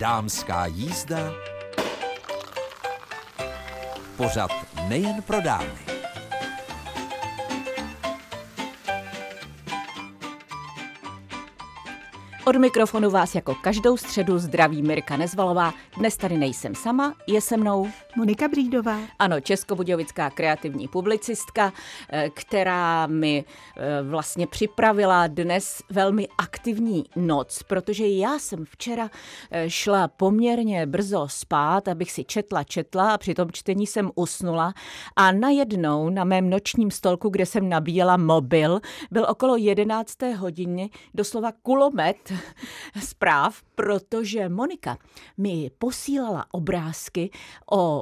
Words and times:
Dámská 0.00 0.66
jízda. 0.66 1.32
Pořad 4.16 4.50
nejen 4.88 5.22
pro 5.22 5.40
dámy. 5.40 5.80
Od 12.44 12.56
mikrofonu 12.56 13.10
vás 13.10 13.34
jako 13.34 13.54
každou 13.54 13.96
středu 13.96 14.38
zdraví 14.38 14.82
Mirka 14.82 15.16
Nezvalová. 15.16 15.74
Dnes 15.96 16.16
tady 16.16 16.38
nejsem 16.38 16.74
sama, 16.74 17.14
je 17.26 17.40
se 17.40 17.56
mnou 17.56 17.90
Monika 18.16 18.48
Břídová. 18.48 18.98
Ano, 19.18 19.40
českobudějovická 19.40 20.30
kreativní 20.30 20.88
publicistka, 20.88 21.72
eh, 22.08 22.30
která 22.34 23.06
mi 23.06 23.44
eh, 23.76 24.02
vlastně 24.02 24.46
připravila 24.46 25.26
dnes 25.26 25.82
velmi 25.90 26.28
aktivní 26.38 27.04
noc, 27.16 27.62
protože 27.62 28.06
já 28.06 28.38
jsem 28.38 28.64
včera 28.64 29.10
eh, 29.50 29.70
šla 29.70 30.08
poměrně 30.08 30.86
brzo 30.86 31.28
spát, 31.28 31.88
abych 31.88 32.12
si 32.12 32.24
četla, 32.24 32.64
četla 32.64 33.14
a 33.14 33.18
při 33.18 33.34
tom 33.34 33.52
čtení 33.52 33.86
jsem 33.86 34.10
usnula 34.14 34.74
a 35.16 35.32
najednou 35.32 36.10
na 36.10 36.24
mém 36.24 36.50
nočním 36.50 36.90
stolku, 36.90 37.28
kde 37.28 37.46
jsem 37.46 37.68
nabíjela 37.68 38.16
mobil, 38.16 38.80
byl 39.10 39.26
okolo 39.28 39.56
11. 39.56 40.22
hodiny 40.36 40.90
doslova 41.14 41.52
kulomet 41.62 42.32
zpráv, 43.00 43.62
protože 43.74 44.48
Monika 44.48 44.98
mi 45.38 45.70
posílala 45.78 46.46
obrázky 46.50 47.30
o 47.72 47.99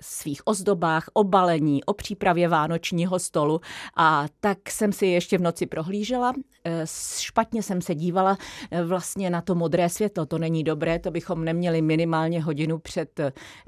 svých 0.00 0.42
ozdobách, 0.44 1.08
o 1.12 1.24
balení, 1.24 1.84
o 1.84 1.92
přípravě 1.92 2.48
vánočního 2.48 3.18
stolu 3.18 3.60
a 3.96 4.26
tak 4.40 4.70
jsem 4.70 4.92
si 4.92 5.06
ještě 5.06 5.38
v 5.38 5.42
noci 5.42 5.66
prohlížela. 5.66 6.32
E, 6.64 6.86
špatně 7.20 7.62
jsem 7.62 7.82
se 7.82 7.94
dívala 7.94 8.38
e, 8.70 8.84
vlastně 8.84 9.30
na 9.30 9.40
to 9.40 9.54
modré 9.54 9.88
světlo. 9.88 10.26
To 10.26 10.38
není 10.38 10.64
dobré, 10.64 10.98
to 10.98 11.10
bychom 11.10 11.44
neměli 11.44 11.82
minimálně 11.82 12.42
hodinu 12.42 12.78
před 12.78 13.20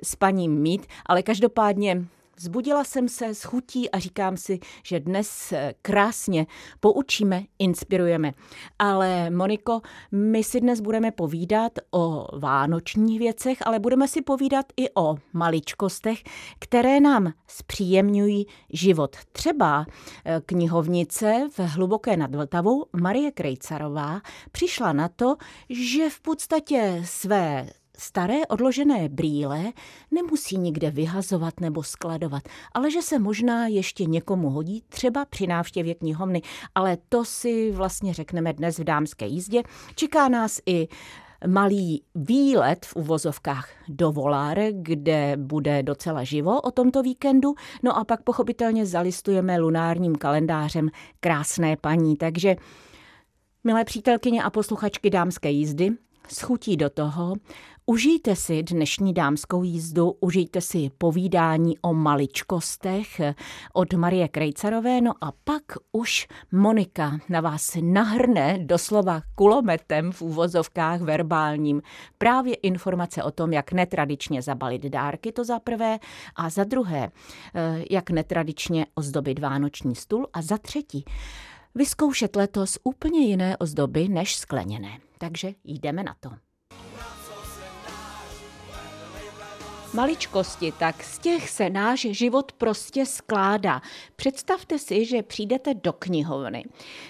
spaním 0.05 0.52
mít, 0.52 0.86
ale 1.06 1.22
každopádně 1.22 2.06
Zbudila 2.41 2.84
jsem 2.84 3.08
se 3.08 3.34
s 3.34 3.44
chutí 3.44 3.91
a 3.91 3.98
říkám 3.98 4.36
si, 4.36 4.58
že 4.84 5.00
dnes 5.00 5.53
eh, 5.53 5.75
krásně 5.83 6.47
poučíme, 6.81 7.42
inspirujeme. 7.58 8.33
Ale 8.78 9.31
Moniko, 9.31 9.81
my 10.12 10.44
si 10.44 10.61
dnes 10.61 10.81
budeme 10.81 11.11
povídat 11.11 11.72
o 11.91 12.27
vánočních 12.39 13.19
věcech, 13.19 13.59
ale 13.66 13.78
budeme 13.78 14.09
si 14.09 14.22
povídat 14.22 14.66
i 14.77 14.91
o 14.94 15.16
maličkostech, 15.33 16.22
které 16.59 17.00
nám 17.00 17.33
zpříjemňují 17.47 18.47
život. 18.72 19.16
Třeba 19.33 19.86
eh, 20.25 20.41
knihovnice 20.47 21.48
v 21.56 21.59
Hluboké 21.59 22.16
nad 22.16 22.34
Vltavou 22.34 22.86
Marie 23.00 23.33
Krejcarová 23.33 24.20
přišla 24.53 24.92
na 24.92 25.09
to, 25.09 25.36
že 25.70 26.11
v 26.11 26.20
podstatě 26.20 27.03
své 27.05 27.69
staré 27.98 28.46
odložené 28.46 29.08
brýle 29.08 29.72
nemusí 30.10 30.58
nikde 30.58 30.91
vyhazovat 30.91 31.60
nebo 31.60 31.82
skladovat, 31.82 32.42
ale 32.72 32.91
že 32.91 33.02
se 33.02 33.18
možná 33.18 33.66
ještě 33.66 34.04
někomu 34.04 34.50
hodí, 34.50 34.82
třeba 34.88 35.24
při 35.24 35.46
návštěvě 35.46 35.94
knihovny. 35.94 36.42
Ale 36.74 36.98
to 37.08 37.24
si 37.24 37.70
vlastně 37.70 38.14
řekneme 38.14 38.52
dnes 38.52 38.78
v 38.78 38.84
dámské 38.84 39.26
jízdě. 39.26 39.62
Čeká 39.94 40.28
nás 40.28 40.60
i 40.66 40.88
malý 41.46 42.02
výlet 42.14 42.86
v 42.86 42.96
uvozovkách 42.96 43.70
do 43.88 44.12
Voláre, 44.12 44.72
kde 44.72 45.36
bude 45.36 45.82
docela 45.82 46.24
živo 46.24 46.60
o 46.60 46.70
tomto 46.70 47.02
víkendu. 47.02 47.54
No 47.82 47.98
a 47.98 48.04
pak 48.04 48.22
pochopitelně 48.22 48.86
zalistujeme 48.86 49.58
lunárním 49.58 50.16
kalendářem 50.16 50.88
krásné 51.20 51.76
paní. 51.76 52.16
Takže 52.16 52.56
Milé 53.64 53.84
přítelkyně 53.84 54.42
a 54.42 54.50
posluchačky 54.50 55.10
dámské 55.10 55.50
jízdy, 55.50 55.91
schutí 56.28 56.76
do 56.76 56.90
toho, 56.90 57.34
Užijte 57.91 58.36
si 58.36 58.62
dnešní 58.62 59.14
dámskou 59.14 59.62
jízdu, 59.62 60.16
užijte 60.20 60.60
si 60.60 60.91
povídání 60.98 61.78
o 61.78 61.94
maličkostech 61.94 63.20
od 63.72 63.94
Marie 63.94 64.28
Krejcarové, 64.28 65.00
no 65.00 65.12
a 65.20 65.32
pak 65.44 65.62
už 65.92 66.26
Monika 66.53 67.19
na 67.28 67.41
vás 67.41 67.76
nahrne 67.82 68.58
doslova 68.58 69.22
kulometem 69.34 70.12
v 70.12 70.22
úvozovkách 70.22 71.00
verbálním. 71.00 71.82
Právě 72.19 72.54
informace 72.54 73.22
o 73.22 73.30
tom, 73.30 73.53
jak 73.53 73.72
netradičně 73.72 74.42
zabalit 74.42 74.82
dárky, 74.82 75.32
to 75.32 75.44
za 75.44 75.58
prvé, 75.58 75.98
a 76.36 76.50
za 76.50 76.64
druhé, 76.64 77.10
eh, 77.54 77.84
jak 77.91 78.10
netradičně 78.10 78.86
ozdobit 78.94 79.38
vánoční 79.38 79.94
stůl. 79.94 80.26
A 80.32 80.42
za 80.42 80.58
třetí, 80.58 81.04
vyzkoušet 81.74 82.36
letos 82.36 82.78
úplně 82.84 83.20
jiné 83.20 83.56
ozdoby 83.56 84.08
než 84.08 84.36
skleněné. 84.36 85.07
Takže 85.18 85.52
jdeme 85.64 86.02
na 86.02 86.14
to. 86.20 86.30
Maličkosti, 89.94 90.72
tak 90.72 91.02
z 91.02 91.18
těch 91.18 91.50
se 91.50 91.70
náš 91.70 92.00
život 92.00 92.52
prostě 92.52 93.06
skládá. 93.06 93.82
Představte 94.16 94.78
si, 94.78 95.04
že 95.04 95.22
přijdete 95.22 95.74
do 95.74 95.92
knihovny. 95.92 96.64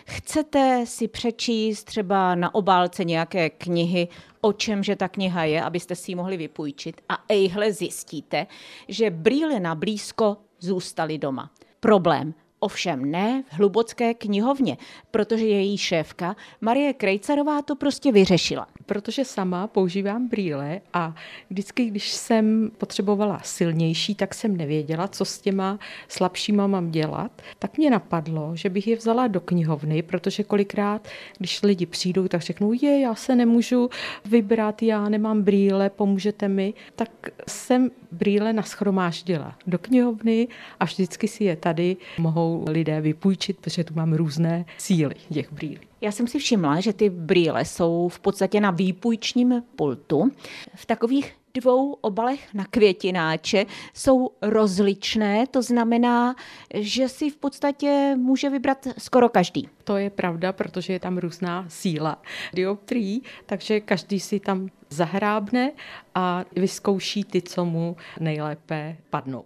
Chcete 0.06 0.86
si 0.86 1.08
přečíst 1.08 1.84
třeba 1.84 2.34
na 2.34 2.54
obálce 2.54 3.04
nějaké 3.04 3.50
knihy, 3.50 4.08
o 4.40 4.52
čem 4.52 4.82
že 4.82 4.96
ta 4.96 5.08
kniha 5.08 5.44
je, 5.44 5.62
abyste 5.62 5.96
si 5.96 6.10
ji 6.10 6.14
mohli 6.14 6.36
vypůjčit 6.36 7.00
a 7.08 7.24
ejhle 7.28 7.72
zjistíte, 7.72 8.46
že 8.88 9.10
brýle 9.10 9.60
na 9.60 9.74
blízko 9.74 10.36
zůstaly 10.60 11.18
doma. 11.18 11.50
Problém. 11.80 12.34
Ovšem 12.60 13.10
ne 13.10 13.44
v 13.48 13.52
hlubocké 13.52 14.14
knihovně, 14.14 14.76
protože 15.10 15.46
její 15.46 15.78
šéfka 15.78 16.36
Marie 16.60 16.92
Krejcarová 16.92 17.62
to 17.62 17.76
prostě 17.76 18.12
vyřešila. 18.12 18.66
Protože 18.86 19.24
sama 19.24 19.66
používám 19.66 20.28
brýle 20.28 20.80
a 20.92 21.14
vždycky, 21.50 21.84
když 21.84 22.12
jsem 22.12 22.70
potřebovala 22.78 23.40
silnější, 23.44 24.14
tak 24.14 24.34
jsem 24.34 24.56
nevěděla, 24.56 25.08
co 25.08 25.24
s 25.24 25.38
těma 25.40 25.78
slabšíma 26.08 26.66
mám 26.66 26.90
dělat. 26.90 27.42
Tak 27.58 27.78
mě 27.78 27.90
napadlo, 27.90 28.56
že 28.56 28.70
bych 28.70 28.86
je 28.86 28.96
vzala 28.96 29.26
do 29.26 29.40
knihovny, 29.40 30.02
protože 30.02 30.44
kolikrát, 30.44 31.08
když 31.38 31.62
lidi 31.62 31.86
přijdou, 31.86 32.28
tak 32.28 32.42
řeknou, 32.42 32.72
je, 32.82 33.00
já 33.00 33.14
se 33.14 33.36
nemůžu 33.36 33.90
vybrat, 34.24 34.82
já 34.82 35.08
nemám 35.08 35.42
brýle, 35.42 35.90
pomůžete 35.90 36.48
mi. 36.48 36.74
Tak 36.96 37.10
jsem 37.48 37.90
brýle 38.12 38.52
naschromáždila 38.52 39.54
do 39.66 39.78
knihovny 39.78 40.48
a 40.80 40.84
vždycky 40.84 41.28
si 41.28 41.44
je 41.44 41.56
tady 41.56 41.96
mohou 42.18 42.47
mohou 42.48 42.64
lidé 42.68 43.00
vypůjčit, 43.00 43.58
protože 43.58 43.84
tu 43.84 43.94
mám 43.94 44.12
různé 44.12 44.64
síly 44.78 45.14
těch 45.32 45.52
brýlí. 45.52 45.80
Já 46.00 46.12
jsem 46.12 46.26
si 46.26 46.38
všimla, 46.38 46.80
že 46.80 46.92
ty 46.92 47.10
brýle 47.10 47.64
jsou 47.64 48.08
v 48.08 48.20
podstatě 48.20 48.60
na 48.60 48.70
výpůjčním 48.70 49.62
pultu. 49.76 50.30
V 50.74 50.86
takových 50.86 51.34
dvou 51.54 51.92
obalech 51.92 52.54
na 52.54 52.64
květináče 52.64 53.66
jsou 53.94 54.30
rozličné, 54.42 55.46
to 55.46 55.62
znamená, 55.62 56.36
že 56.74 57.08
si 57.08 57.30
v 57.30 57.36
podstatě 57.36 58.14
může 58.16 58.50
vybrat 58.50 58.86
skoro 58.98 59.28
každý. 59.28 59.68
To 59.84 59.96
je 59.96 60.10
pravda, 60.10 60.52
protože 60.52 60.92
je 60.92 61.00
tam 61.00 61.18
různá 61.18 61.64
síla 61.68 62.22
dioptrií, 62.54 63.22
takže 63.46 63.80
každý 63.80 64.20
si 64.20 64.40
tam 64.40 64.68
zahrábne 64.90 65.72
a 66.14 66.44
vyzkouší 66.56 67.24
ty, 67.24 67.42
co 67.42 67.64
mu 67.64 67.96
nejlépe 68.20 68.96
padnou. 69.10 69.44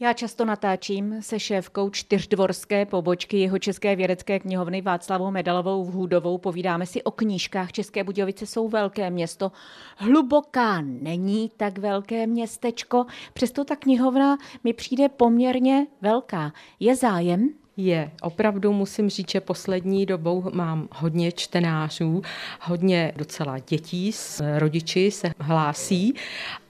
Já 0.00 0.12
často 0.12 0.44
natáčím 0.44 1.22
se 1.22 1.40
šéfkou 1.40 1.90
čtyřdvorské 1.90 2.86
pobočky 2.86 3.38
jeho 3.38 3.58
České 3.58 3.96
vědecké 3.96 4.40
knihovny 4.40 4.82
Václavou 4.82 5.30
Medalovou 5.30 5.84
v 5.84 5.92
Hůdovou. 5.92 6.38
Povídáme 6.38 6.86
si 6.86 7.02
o 7.02 7.10
knížkách. 7.10 7.72
České 7.72 8.04
Budějovice 8.04 8.46
jsou 8.46 8.68
velké 8.68 9.10
město. 9.10 9.52
Hluboká 9.96 10.80
není 10.80 11.50
tak 11.56 11.78
velké 11.78 12.26
městečko, 12.26 13.06
přesto 13.32 13.64
ta 13.64 13.76
knihovna 13.76 14.38
mi 14.64 14.72
přijde 14.72 15.08
poměrně 15.08 15.86
velká. 16.00 16.52
Je 16.80 16.96
zájem? 16.96 17.48
Je, 17.80 18.10
opravdu 18.22 18.72
musím 18.72 19.10
říct, 19.10 19.30
že 19.30 19.40
poslední 19.40 20.06
dobou 20.06 20.50
mám 20.54 20.88
hodně 20.92 21.32
čtenářů, 21.32 22.22
hodně 22.60 23.12
docela 23.16 23.58
dětí, 23.58 24.12
rodiči 24.58 25.10
se 25.10 25.30
hlásí 25.40 26.14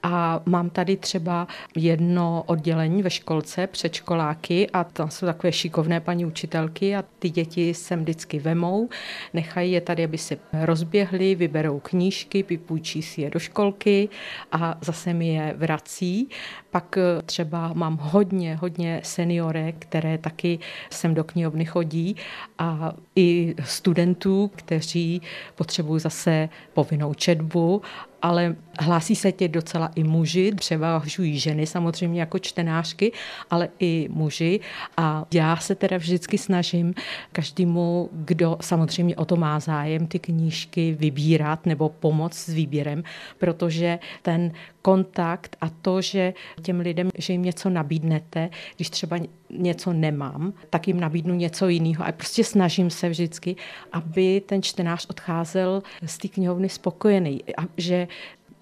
a 0.02 0.40
mám 0.46 0.70
tady 0.70 0.96
třeba 0.96 1.48
jedno 1.76 2.42
oddělení 2.46 3.02
ve 3.02 3.10
školce, 3.10 3.66
předškoláky 3.66 4.70
a 4.70 4.84
tam 4.84 5.10
jsou 5.10 5.26
takové 5.26 5.52
šikovné 5.52 6.00
paní 6.00 6.26
učitelky 6.26 6.96
a 6.96 7.04
ty 7.18 7.30
děti 7.30 7.74
sem 7.74 8.00
vždycky 8.00 8.38
vemou, 8.38 8.88
nechají 9.34 9.72
je 9.72 9.80
tady, 9.80 10.04
aby 10.04 10.18
se 10.18 10.36
rozběhly, 10.52 11.34
vyberou 11.34 11.80
knížky, 11.80 12.42
vypůjčí 12.42 13.02
si 13.02 13.20
je 13.20 13.30
do 13.30 13.38
školky 13.38 14.08
a 14.52 14.78
zase 14.80 15.14
mi 15.14 15.28
je 15.28 15.54
vrací. 15.56 16.28
Pak 16.70 16.98
třeba 17.26 17.72
mám 17.72 17.98
hodně, 18.02 18.56
hodně 18.56 19.00
seniorek, 19.04 19.76
které 19.78 20.18
taky 20.18 20.58
sem 20.98 21.14
do 21.14 21.24
knihovny 21.24 21.64
chodí 21.64 22.16
a 22.58 22.92
i 23.16 23.54
studentů, 23.64 24.50
kteří 24.56 25.22
potřebují 25.54 26.00
zase 26.00 26.48
povinnou 26.74 27.14
četbu 27.14 27.82
ale 28.22 28.56
hlásí 28.80 29.16
se 29.16 29.32
tě 29.32 29.48
docela 29.48 29.90
i 29.94 30.04
muži, 30.04 30.52
převažují 30.54 31.38
ženy 31.38 31.66
samozřejmě 31.66 32.20
jako 32.20 32.38
čtenářky, 32.38 33.12
ale 33.50 33.68
i 33.78 34.08
muži 34.10 34.60
a 34.96 35.24
já 35.34 35.56
se 35.56 35.74
teda 35.74 35.96
vždycky 35.96 36.38
snažím 36.38 36.94
každému, 37.32 38.10
kdo 38.12 38.56
samozřejmě 38.60 39.16
o 39.16 39.24
to 39.24 39.36
má 39.36 39.60
zájem, 39.60 40.06
ty 40.06 40.18
knížky 40.18 40.96
vybírat 40.98 41.66
nebo 41.66 41.88
pomoct 41.88 42.36
s 42.36 42.48
výběrem, 42.48 43.02
protože 43.38 43.98
ten 44.22 44.52
kontakt 44.82 45.56
a 45.60 45.68
to, 45.68 46.00
že 46.00 46.34
těm 46.62 46.80
lidem, 46.80 47.10
že 47.18 47.32
jim 47.32 47.42
něco 47.42 47.70
nabídnete, 47.70 48.50
když 48.76 48.90
třeba 48.90 49.16
něco 49.50 49.92
nemám, 49.92 50.52
tak 50.70 50.88
jim 50.88 51.00
nabídnu 51.00 51.34
něco 51.34 51.68
jiného. 51.68 52.04
A 52.04 52.12
prostě 52.12 52.44
snažím 52.44 52.90
se 52.90 53.08
vždycky, 53.08 53.56
aby 53.92 54.42
ten 54.46 54.62
čtenář 54.62 55.06
odcházel 55.10 55.82
z 56.06 56.18
té 56.18 56.28
knihovny 56.28 56.68
spokojený. 56.68 57.40
A 57.56 57.62
že 57.76 58.07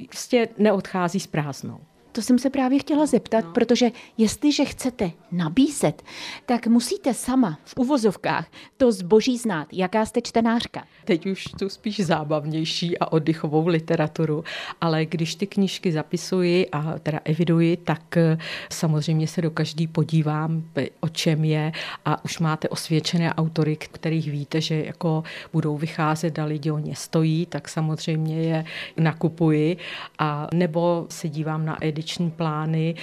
prostě 0.09 0.49
neodchází 0.59 1.21
s 1.21 1.27
prázdnou. 1.27 1.81
To 2.17 2.23
jsem 2.23 2.39
se 2.39 2.51
právě 2.51 2.79
chtěla 2.79 3.07
zeptat, 3.07 3.45
no. 3.45 3.53
protože 3.53 3.91
jestliže 4.19 4.65
chcete 4.65 5.11
nabízet, 5.33 6.03
tak 6.47 6.67
musíte 6.67 7.15
sama 7.15 7.59
v 7.65 7.77
uvozovkách 7.77 8.47
to 8.77 8.93
zboží 8.93 9.39
znát. 9.39 9.69
Jaká 9.73 10.07
jste 10.07 10.21
čtenářka? 10.21 10.85
Teď 11.05 11.27
už 11.27 11.45
tu 11.45 11.69
spíš 11.69 12.01
zábavnější 12.01 12.99
a 12.99 13.13
oddychovou 13.13 13.67
literaturu, 13.67 14.45
ale 14.81 15.07
když 15.07 15.35
ty 15.35 15.47
knížky 15.47 15.93
zapisuji 15.93 16.69
a 16.73 16.99
teda 16.99 17.21
eviduji, 17.25 17.77
tak 17.77 18.17
eh, 18.17 18.39
samozřejmě 18.71 19.29
se 19.29 19.43
do 19.43 19.51
každý 19.51 19.87
podívám, 19.87 20.65
o 21.01 21.09
čem 21.09 21.45
je 21.45 21.73
a 22.05 22.25
už 22.25 22.39
máte 22.39 22.69
osvědčené 22.69 23.35
autory, 23.35 23.77
kterých 23.77 24.31
víte, 24.31 24.61
že 24.61 24.85
jako 24.85 25.25
budou 25.53 25.77
vycházet 25.77 26.39
a 26.39 26.45
lidi 26.45 26.71
o 26.71 26.79
ně 26.79 26.97
stojí, 26.97 27.47
tak 27.47 27.69
samozřejmě 27.69 28.43
je 28.43 28.65
nakupuji 28.97 29.77
a 30.19 30.49
nebo 30.55 31.07
se 31.11 31.29
dívám 31.29 31.67
na 31.67 31.85
edici 31.85 32.06
měsíční 32.07 32.31
plány, 32.31 32.95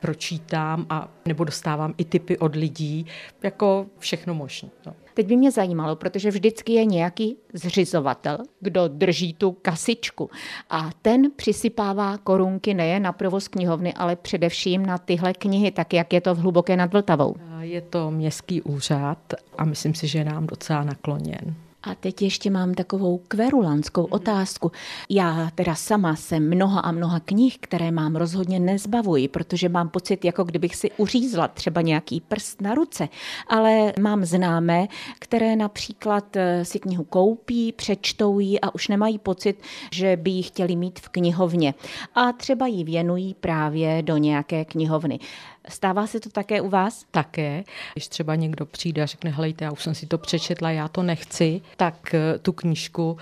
pročítám 0.00 0.86
a 0.90 1.08
nebo 1.26 1.44
dostávám 1.44 1.94
i 1.98 2.04
typy 2.04 2.38
od 2.38 2.54
lidí, 2.54 3.06
jako 3.42 3.86
všechno 3.98 4.34
možné. 4.34 4.68
No. 4.86 4.94
Teď 5.14 5.26
by 5.26 5.36
mě 5.36 5.50
zajímalo, 5.50 5.96
protože 5.96 6.30
vždycky 6.30 6.72
je 6.72 6.84
nějaký 6.84 7.36
zřizovatel, 7.52 8.38
kdo 8.60 8.88
drží 8.88 9.34
tu 9.34 9.52
kasičku 9.52 10.30
a 10.70 10.90
ten 11.02 11.30
přisypává 11.36 12.18
korunky 12.18 12.74
nejen 12.74 13.02
na 13.02 13.12
provoz 13.12 13.48
knihovny, 13.48 13.94
ale 13.94 14.16
především 14.16 14.86
na 14.86 14.98
tyhle 14.98 15.32
knihy, 15.32 15.70
tak 15.70 15.92
jak 15.92 16.12
je 16.12 16.20
to 16.20 16.34
v 16.34 16.38
Hluboké 16.38 16.76
nad 16.76 16.92
Vltavou. 16.92 17.34
Je 17.60 17.80
to 17.80 18.10
městský 18.10 18.62
úřad 18.62 19.18
a 19.58 19.64
myslím 19.64 19.94
si, 19.94 20.06
že 20.06 20.18
je 20.18 20.24
nám 20.24 20.46
docela 20.46 20.84
nakloněn. 20.84 21.65
A 21.86 21.94
teď 21.94 22.22
ještě 22.22 22.50
mám 22.50 22.74
takovou 22.74 23.20
kverulantskou 23.28 24.04
otázku. 24.04 24.72
Já 25.10 25.50
teda 25.54 25.74
sama 25.74 26.16
se 26.16 26.40
mnoha 26.40 26.80
a 26.80 26.92
mnoha 26.92 27.20
knih, 27.20 27.58
které 27.60 27.90
mám, 27.90 28.16
rozhodně 28.16 28.60
nezbavuji, 28.60 29.28
protože 29.28 29.68
mám 29.68 29.88
pocit, 29.88 30.24
jako 30.24 30.44
kdybych 30.44 30.76
si 30.76 30.90
uřízla 30.96 31.48
třeba 31.48 31.80
nějaký 31.80 32.20
prst 32.20 32.60
na 32.60 32.74
ruce. 32.74 33.08
Ale 33.48 33.92
mám 34.00 34.24
známé, 34.24 34.88
které 35.18 35.56
například 35.56 36.36
eh, 36.36 36.64
si 36.64 36.78
knihu 36.78 37.04
koupí, 37.04 37.72
přečtou 37.72 38.38
ji 38.38 38.60
a 38.60 38.74
už 38.74 38.88
nemají 38.88 39.18
pocit, 39.18 39.62
že 39.92 40.16
by 40.16 40.30
ji 40.30 40.42
chtěli 40.42 40.76
mít 40.76 41.00
v 41.00 41.08
knihovně. 41.08 41.74
A 42.14 42.32
třeba 42.32 42.66
ji 42.66 42.84
věnují 42.84 43.34
právě 43.34 44.02
do 44.02 44.16
nějaké 44.16 44.64
knihovny. 44.64 45.18
Stává 45.68 46.06
se 46.06 46.20
to 46.20 46.30
také 46.30 46.60
u 46.60 46.68
vás? 46.68 47.04
Také. 47.10 47.64
Když 47.94 48.08
třeba 48.08 48.34
někdo 48.34 48.66
přijde 48.66 49.02
a 49.02 49.06
řekne, 49.06 49.30
helejte, 49.30 49.64
já 49.64 49.72
už 49.72 49.82
jsem 49.82 49.94
si 49.94 50.06
to 50.06 50.18
přečetla, 50.18 50.70
já 50.70 50.88
to 50.88 51.02
nechci, 51.02 51.60
tak 51.76 52.14
eh, 52.14 52.38
tu 52.38 52.52
knížku 52.52 53.16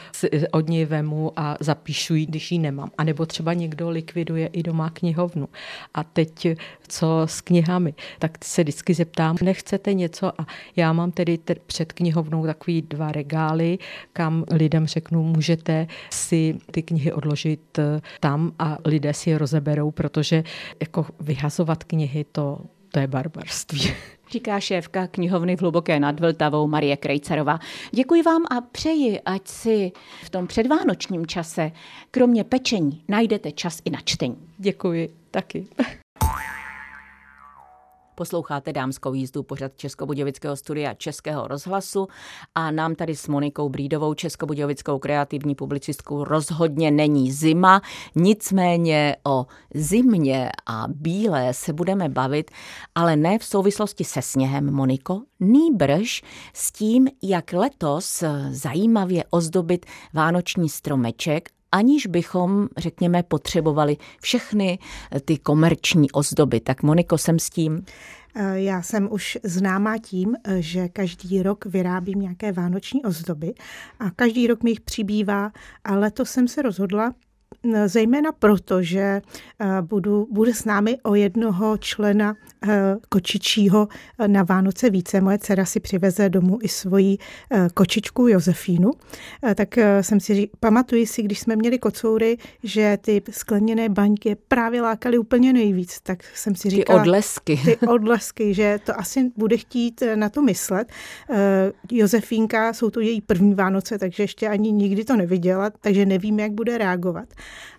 od 0.50 0.68
něj 0.68 0.84
vemu 0.84 1.32
a 1.36 1.56
zapíšu 1.60 2.14
ji, 2.14 2.26
když 2.26 2.52
ji 2.52 2.58
nemám. 2.58 2.90
A 2.98 3.04
nebo 3.04 3.26
třeba 3.26 3.52
někdo 3.52 3.90
likviduje 3.90 4.46
i 4.46 4.62
doma 4.62 4.90
knihovnu. 4.90 5.48
A 5.94 6.04
teď 6.04 6.46
co 6.88 7.22
s 7.24 7.40
knihami? 7.40 7.94
Tak 8.18 8.44
se 8.44 8.62
vždycky 8.62 8.94
zeptám, 8.94 9.36
nechcete 9.42 9.94
něco? 9.94 10.40
A 10.40 10.46
já 10.76 10.92
mám 10.92 11.10
tedy 11.10 11.38
před 11.66 11.92
knihovnou 11.92 12.46
takový 12.46 12.82
dva 12.82 13.12
regály, 13.12 13.78
kam 14.12 14.44
lidem 14.50 14.86
řeknu, 14.86 15.22
můžete 15.22 15.86
si 16.10 16.58
ty 16.70 16.82
knihy 16.82 17.12
odložit 17.12 17.78
eh, 17.78 18.00
tam 18.20 18.52
a 18.58 18.78
lidé 18.84 19.14
si 19.14 19.30
je 19.30 19.38
rozeberou, 19.38 19.90
protože 19.90 20.44
jako 20.80 21.06
vyhazovat 21.20 21.84
knihy 21.84 22.24
to, 22.34 22.58
to 22.92 23.00
je 23.00 23.06
barbarství. 23.06 23.94
Říká 24.30 24.60
šéfka 24.60 25.06
knihovny 25.06 25.56
v 25.56 25.60
Hluboké 25.60 26.00
nad 26.00 26.20
Vltavou 26.20 26.66
Marie 26.66 26.96
Krejcerová. 26.96 27.58
Děkuji 27.90 28.22
vám 28.22 28.42
a 28.50 28.60
přeji, 28.60 29.20
ať 29.20 29.48
si 29.48 29.92
v 30.24 30.30
tom 30.30 30.46
předvánočním 30.46 31.26
čase, 31.26 31.72
kromě 32.10 32.44
pečení, 32.44 33.04
najdete 33.08 33.52
čas 33.52 33.82
i 33.84 33.90
na 33.90 34.00
čtení. 34.04 34.36
Děkuji, 34.58 35.14
taky. 35.30 35.66
Posloucháte 38.14 38.72
dámskou 38.72 39.14
jízdu 39.14 39.42
pořad 39.42 39.72
Českobudějovického 39.76 40.56
studia 40.56 40.94
Českého 40.94 41.48
rozhlasu. 41.48 42.08
A 42.54 42.70
nám 42.70 42.94
tady 42.94 43.16
s 43.16 43.28
Monikou 43.28 43.68
Brídovou, 43.68 44.14
Českobudějovickou 44.14 44.98
kreativní 44.98 45.54
publicistkou, 45.54 46.24
rozhodně 46.24 46.90
není 46.90 47.32
zima, 47.32 47.80
nicméně 48.14 49.16
o 49.26 49.46
zimě 49.74 50.50
a 50.66 50.84
bílé 50.88 51.54
se 51.54 51.72
budeme 51.72 52.08
bavit, 52.08 52.50
ale 52.94 53.16
ne 53.16 53.38
v 53.38 53.44
souvislosti 53.44 54.04
se 54.04 54.22
sněhem, 54.22 54.74
Moniko, 54.74 55.22
nýbrž 55.40 56.22
s 56.54 56.72
tím, 56.72 57.08
jak 57.22 57.52
letos 57.52 58.24
zajímavě 58.50 59.24
ozdobit 59.30 59.86
vánoční 60.12 60.68
stromeček 60.68 61.53
aniž 61.74 62.06
bychom, 62.06 62.68
řekněme, 62.76 63.22
potřebovali 63.22 63.96
všechny 64.20 64.78
ty 65.24 65.38
komerční 65.38 66.10
ozdoby. 66.10 66.60
Tak 66.60 66.82
Moniko, 66.82 67.18
jsem 67.18 67.38
s 67.38 67.50
tím? 67.50 67.84
Eh, 68.36 68.60
já 68.60 68.82
jsem 68.82 69.08
už 69.10 69.38
známá 69.42 69.98
tím, 69.98 70.36
eh, 70.44 70.62
že 70.62 70.88
každý 70.88 71.42
rok 71.42 71.66
vyrábím 71.66 72.20
nějaké 72.20 72.52
vánoční 72.52 73.02
ozdoby 73.02 73.54
a 74.00 74.10
každý 74.10 74.46
rok 74.46 74.62
mi 74.62 74.70
jich 74.70 74.80
přibývá 74.80 75.52
a 75.84 75.96
letos 75.96 76.30
jsem 76.30 76.48
se 76.48 76.62
rozhodla, 76.62 77.14
zejména 77.86 78.32
proto, 78.32 78.82
že 78.82 79.00
eh, 79.00 79.66
budu, 79.82 80.28
bude 80.30 80.54
s 80.54 80.64
námi 80.64 80.98
o 81.02 81.14
jednoho 81.14 81.78
člena 81.78 82.36
eh, 82.68 82.96
kočičího 83.08 83.88
eh, 84.18 84.28
na 84.28 84.42
Vánoce 84.42 84.90
více. 84.90 85.20
Moje 85.20 85.38
dcera 85.38 85.64
si 85.64 85.80
přiveze 85.80 86.28
domů 86.28 86.58
i 86.62 86.68
svoji 86.68 87.18
kočičku 87.74 88.28
Josefínu. 88.28 88.90
Tak 89.54 89.78
jsem 90.00 90.20
si 90.20 90.50
pamatuji 90.60 91.06
si, 91.06 91.22
když 91.22 91.40
jsme 91.40 91.56
měli 91.56 91.78
kocoury, 91.78 92.36
že 92.62 92.98
ty 93.00 93.22
skleněné 93.30 93.88
baňky 93.88 94.36
právě 94.48 94.82
lákaly 94.82 95.18
úplně 95.18 95.52
nejvíc. 95.52 96.00
Tak 96.00 96.24
jsem 96.34 96.54
si 96.54 96.70
říkala... 96.70 96.98
Ty 96.98 97.02
odlesky. 97.02 97.60
Ty 97.64 97.86
odlesky, 97.86 98.54
že 98.54 98.78
to 98.86 99.00
asi 99.00 99.30
bude 99.36 99.56
chtít 99.56 100.02
na 100.14 100.28
to 100.28 100.42
myslet. 100.42 100.88
Josefínka, 101.90 102.72
jsou 102.72 102.90
to 102.90 103.00
její 103.00 103.20
první 103.20 103.54
Vánoce, 103.54 103.98
takže 103.98 104.22
ještě 104.22 104.48
ani 104.48 104.72
nikdy 104.72 105.04
to 105.04 105.16
neviděla, 105.16 105.70
takže 105.80 106.06
nevím, 106.06 106.38
jak 106.38 106.52
bude 106.52 106.78
reagovat. 106.78 107.28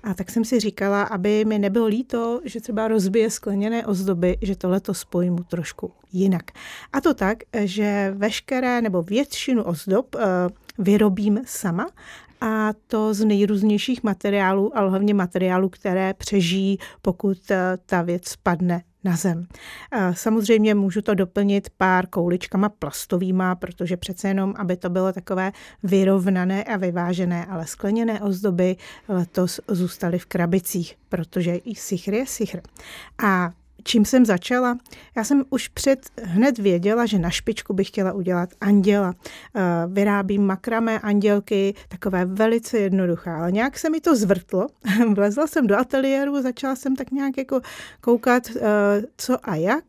A 0.03 0.13
tak 0.13 0.32
jsem 0.32 0.46
si 0.46 0.60
říkala, 0.60 1.03
aby 1.03 1.46
mi 1.46 1.60
nebylo 1.60 1.86
líto, 1.86 2.41
že 2.44 2.62
třeba 2.62 2.88
rozbije 2.88 3.29
skleněné 3.29 3.86
ozdoby, 3.86 4.38
že 4.41 4.55
to 4.55 4.70
letos 4.70 5.05
pojmu 5.05 5.44
trošku 5.44 5.91
jinak. 6.12 6.51
A 6.94 7.01
to 7.01 7.13
tak, 7.13 7.38
že 7.63 8.13
veškeré 8.17 8.82
nebo 8.82 9.01
většinu 9.01 9.63
ozdob 9.63 10.15
eh, 10.15 10.20
vyrobím 10.77 11.41
sama 11.46 11.89
a 12.41 12.74
to 12.88 13.13
z 13.13 13.25
nejrůznějších 13.25 14.03
materiálů, 14.03 14.77
ale 14.77 14.89
hlavně 14.89 15.13
materiálů, 15.13 15.70
které 15.70 16.13
přežijí, 16.13 16.77
pokud 17.01 17.51
eh, 17.51 17.77
ta 17.86 18.01
věc 18.01 18.27
spadne 18.27 18.84
na 19.06 19.16
zem. 19.16 19.48
Samozřejmě 20.14 20.76
můžu 20.76 21.02
to 21.02 21.14
doplnit 21.14 21.70
pár 21.78 22.08
kouličkama 22.08 22.70
plastovýma, 22.70 23.56
protože 23.56 23.98
přece 23.98 24.28
jenom, 24.28 24.54
aby 24.58 24.78
to 24.78 24.90
bylo 24.90 25.14
takové 25.14 25.52
vyrovnané 25.84 26.64
a 26.64 26.78
vyvážené, 26.78 27.46
ale 27.46 27.68
skleněné 27.68 28.22
ozdoby 28.22 28.76
letos 29.08 29.60
zůstaly 29.68 30.20
v 30.20 30.26
krabicích, 30.26 30.96
protože 31.10 31.56
i 31.56 31.76
sichr 31.76 32.14
je 32.14 32.26
sichr. 32.26 32.62
A 33.24 33.52
čím 33.86 34.06
jsem 34.06 34.25
začala? 34.25 34.77
Já 35.18 35.24
jsem 35.24 35.44
už 35.50 35.68
před 35.68 36.00
hned 36.24 36.60
věděla, 36.60 37.06
že 37.06 37.20
na 37.20 37.30
špičku 37.30 37.74
bych 37.74 37.88
chtěla 37.88 38.13
udělat 38.13 38.50
anděla. 38.62 39.13
Eh, 39.56 39.62
vyrábím 39.88 40.46
makramé 40.46 41.00
andělky, 41.00 41.74
takové 41.88 42.25
velice 42.25 42.80
jednoduché, 42.80 43.30
ale 43.30 43.51
nějak 43.51 43.80
se 43.80 43.89
mi 43.89 44.01
to 44.01 44.15
zvrtlo. 44.15 44.68
Vlezla 45.13 45.48
jsem 45.48 45.68
do 45.68 45.77
ateliéru, 45.77 46.42
začala 46.42 46.75
jsem 46.75 46.96
tak 46.96 47.12
nějak 47.12 47.38
jako 47.38 47.62
koukat, 48.01 48.44
eh, 48.56 48.62
co 49.18 49.50
a 49.50 49.56
jak. 49.56 49.84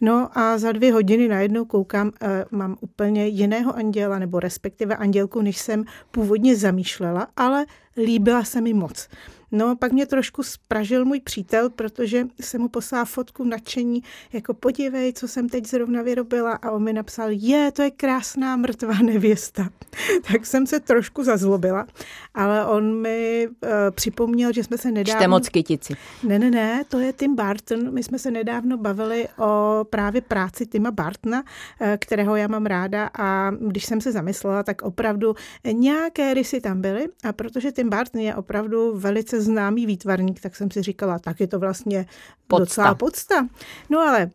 No 0.00 0.38
a 0.38 0.58
za 0.58 0.72
dvě 0.72 0.92
hodiny 0.92 1.28
najednou 1.28 1.64
koukám, 1.64 2.10
eh, 2.20 2.44
mám 2.50 2.76
úplně 2.80 3.26
jiného 3.26 3.76
anděla, 3.76 4.18
nebo 4.18 4.40
respektive 4.40 4.96
andělku, 4.96 5.42
než 5.42 5.58
jsem 5.58 5.84
původně 6.10 6.56
zamýšlela, 6.56 7.26
ale 7.36 7.66
líbila 7.96 8.44
se 8.44 8.60
mi 8.60 8.74
moc. 8.74 9.08
No, 9.56 9.76
pak 9.76 9.92
mě 9.92 10.06
trošku 10.06 10.42
spražil 10.42 11.04
můj 11.04 11.20
přítel, 11.20 11.70
protože 11.70 12.26
jsem 12.40 12.60
mu 12.60 12.68
poslala 12.68 13.04
fotku 13.04 13.44
nadšení, 13.44 14.02
jako 14.32 14.54
podívej, 14.54 15.12
co 15.12 15.28
jsem 15.28 15.48
teď 15.48 15.66
zrovna 15.66 16.02
vyrobila 16.02 16.52
a 16.52 16.70
on 16.70 16.82
mi 16.82 16.92
napsal, 16.92 17.28
je, 17.30 17.72
to 17.72 17.82
je 17.82 17.90
krásná 17.90 18.56
mrtvá 18.56 18.94
nevěsta. 18.94 19.68
tak 20.32 20.46
jsem 20.46 20.66
se 20.66 20.80
trošku 20.80 21.24
zazlobila, 21.24 21.86
ale 22.34 22.66
on 22.66 23.00
mi 23.00 23.48
uh, 23.48 23.68
připomněl, 23.90 24.52
že 24.52 24.64
jsme 24.64 24.78
se 24.78 24.90
nedávno... 24.90 25.20
Čte 25.20 25.28
moc 25.28 25.48
kytici. 25.48 25.94
Ne, 26.22 26.38
ne, 26.38 26.50
ne, 26.50 26.84
to 26.88 26.98
je 26.98 27.12
Tim 27.12 27.34
Barton. 27.36 27.94
My 27.94 28.02
jsme 28.02 28.18
se 28.18 28.30
nedávno 28.30 28.76
bavili 28.76 29.28
o 29.38 29.73
právě 29.84 30.20
práci 30.20 30.66
Tima 30.66 30.90
Bartona, 30.90 31.44
eh, 31.80 31.98
kterého 32.00 32.36
já 32.36 32.48
mám 32.48 32.66
ráda 32.66 33.10
a 33.18 33.50
když 33.50 33.84
jsem 33.84 34.00
se 34.00 34.12
zamyslela, 34.12 34.62
tak 34.62 34.82
opravdu 34.82 35.34
nějaké 35.72 36.34
rysy 36.34 36.60
tam 36.60 36.80
byly 36.80 37.06
a 37.24 37.32
protože 37.32 37.72
Tim 37.72 37.90
Barton 37.90 38.20
je 38.20 38.34
opravdu 38.34 38.98
velice 38.98 39.40
známý 39.40 39.86
výtvarník, 39.86 40.40
tak 40.40 40.56
jsem 40.56 40.70
si 40.70 40.82
říkala, 40.82 41.18
tak 41.18 41.40
je 41.40 41.46
to 41.46 41.58
vlastně 41.58 42.06
podsta. 42.46 42.64
docela 42.64 42.94
podsta. 42.94 43.48
No 43.90 44.00
ale 44.00 44.30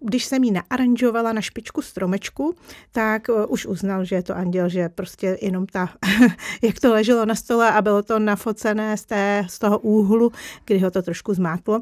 když 0.00 0.24
jsem 0.24 0.44
ji 0.44 0.50
naaranžovala 0.50 1.32
na 1.32 1.40
špičku 1.40 1.82
stromečku, 1.82 2.54
tak 2.92 3.28
uh, 3.28 3.44
už 3.48 3.66
uznal, 3.66 4.04
že 4.04 4.16
je 4.16 4.22
to 4.22 4.36
anděl, 4.36 4.68
že 4.68 4.88
prostě 4.88 5.38
jenom 5.42 5.66
ta, 5.66 5.88
jak 6.62 6.80
to 6.80 6.92
leželo 6.92 7.24
na 7.24 7.34
stole 7.34 7.72
a 7.72 7.82
bylo 7.82 8.02
to 8.02 8.18
nafocené 8.18 8.96
z, 8.96 9.04
té, 9.04 9.46
z 9.48 9.58
toho 9.58 9.78
úhlu, 9.78 10.32
kdy 10.64 10.78
ho 10.78 10.90
to 10.90 11.02
trošku 11.02 11.34
zmátlo, 11.34 11.80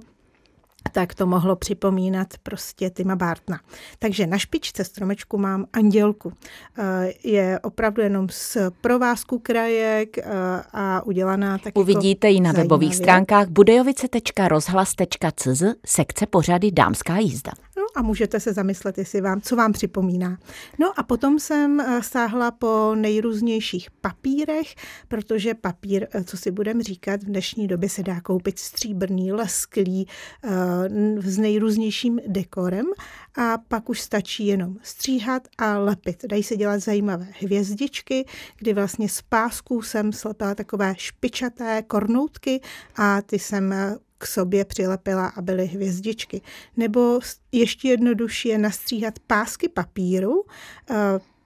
tak 0.88 1.14
to 1.14 1.26
mohlo 1.26 1.56
připomínat 1.56 2.28
prostě 2.42 2.90
Tima 2.90 3.16
Bartna. 3.16 3.60
Takže 3.98 4.26
na 4.26 4.38
špičce 4.38 4.84
stromečku 4.84 5.38
mám 5.38 5.64
andělku. 5.72 6.32
Eh, 6.78 7.12
je 7.24 7.60
opravdu 7.62 8.02
jenom 8.02 8.28
z 8.30 8.56
provázku 8.80 9.38
krajek 9.38 10.18
eh, 10.18 10.24
a 10.72 11.02
udělaná 11.06 11.58
tak 11.58 11.78
Uvidíte 11.78 12.26
jako 12.26 12.34
ji 12.34 12.40
na 12.40 12.52
zajímavě. 12.52 12.64
webových 12.64 12.96
stránkách 12.96 13.48
budejovice.rozhlas.cz 13.48 15.62
sekce 15.86 16.26
pořady 16.26 16.70
Dámská 16.70 17.18
jízda. 17.18 17.52
A 17.96 18.02
můžete 18.02 18.40
se 18.40 18.52
zamyslet, 18.52 18.98
jestli 18.98 19.20
vám, 19.20 19.40
co 19.40 19.56
vám 19.56 19.72
připomíná. 19.72 20.38
No 20.78 21.00
a 21.00 21.02
potom 21.02 21.38
jsem 21.38 21.80
eh, 21.80 22.02
sáhla 22.02 22.50
po 22.50 22.94
nejrůznějších 22.94 23.90
papírech, 23.90 24.74
protože 25.08 25.54
papír, 25.54 26.08
co 26.24 26.36
si 26.36 26.50
budeme 26.50 26.82
říkat, 26.82 27.22
v 27.22 27.26
dnešní 27.26 27.66
době 27.66 27.88
se 27.88 28.02
dá 28.02 28.20
koupit 28.20 28.58
stříbrný, 28.58 29.32
lesklý, 29.32 30.06
s 31.18 31.38
nejrůznějším 31.38 32.20
dekorem 32.26 32.86
a 33.36 33.58
pak 33.68 33.88
už 33.88 34.00
stačí 34.00 34.46
jenom 34.46 34.76
stříhat 34.82 35.48
a 35.58 35.78
lepit. 35.78 36.24
Dají 36.28 36.42
se 36.42 36.56
dělat 36.56 36.78
zajímavé 36.78 37.26
hvězdičky, 37.40 38.24
kdy 38.56 38.74
vlastně 38.74 39.08
z 39.08 39.22
pásků 39.22 39.82
jsem 39.82 40.12
slepila 40.12 40.54
takové 40.54 40.94
špičaté 40.98 41.82
kornoutky 41.82 42.60
a 42.96 43.22
ty 43.22 43.38
jsem 43.38 43.74
k 44.18 44.26
sobě 44.26 44.64
přilepila 44.64 45.26
a 45.26 45.42
byly 45.42 45.66
hvězdičky. 45.66 46.40
Nebo 46.76 47.20
ještě 47.52 47.88
jednodušší 47.88 48.48
je 48.48 48.58
nastříhat 48.58 49.18
pásky 49.18 49.68
papíru, 49.68 50.44
eh, 50.90 50.94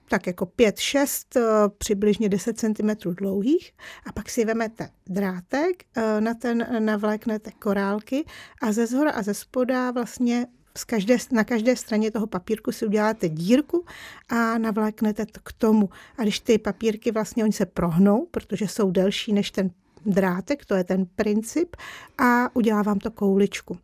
tak 0.07 0.27
jako 0.27 0.45
5-6, 0.45 1.35
eh, 1.35 1.41
přibližně 1.77 2.29
10 2.29 2.59
cm 2.59 3.13
dlouhých 3.15 3.71
a 4.05 4.11
pak 4.11 4.29
si 4.29 4.45
vemete 4.45 4.89
drátek, 5.07 5.83
eh, 5.97 6.21
na 6.21 6.33
ten 6.33 6.85
navléknete 6.85 7.51
korálky 7.51 8.25
a 8.61 8.71
ze 8.71 8.87
zhora 8.87 9.11
a 9.11 9.21
ze 9.21 9.33
spoda 9.33 9.91
vlastně 9.91 10.47
z 10.77 10.83
každé, 10.83 11.17
na 11.31 11.43
každé 11.43 11.75
straně 11.75 12.11
toho 12.11 12.27
papírku 12.27 12.71
si 12.71 12.85
uděláte 12.85 13.29
dírku 13.29 13.85
a 14.29 14.57
navléknete 14.57 15.25
to 15.25 15.39
k 15.43 15.53
tomu. 15.53 15.89
A 16.17 16.21
když 16.21 16.39
ty 16.39 16.57
papírky 16.57 17.11
vlastně, 17.11 17.43
oni 17.43 17.53
se 17.53 17.65
prohnou, 17.65 18.27
protože 18.31 18.67
jsou 18.67 18.91
delší 18.91 19.33
než 19.33 19.51
ten 19.51 19.71
drátek, 20.05 20.65
to 20.65 20.75
je 20.75 20.83
ten 20.83 21.05
princip, 21.15 21.75
a 22.17 22.55
udělá 22.55 22.81
vám 22.81 22.99
to 22.99 23.11
kouličku. 23.11 23.77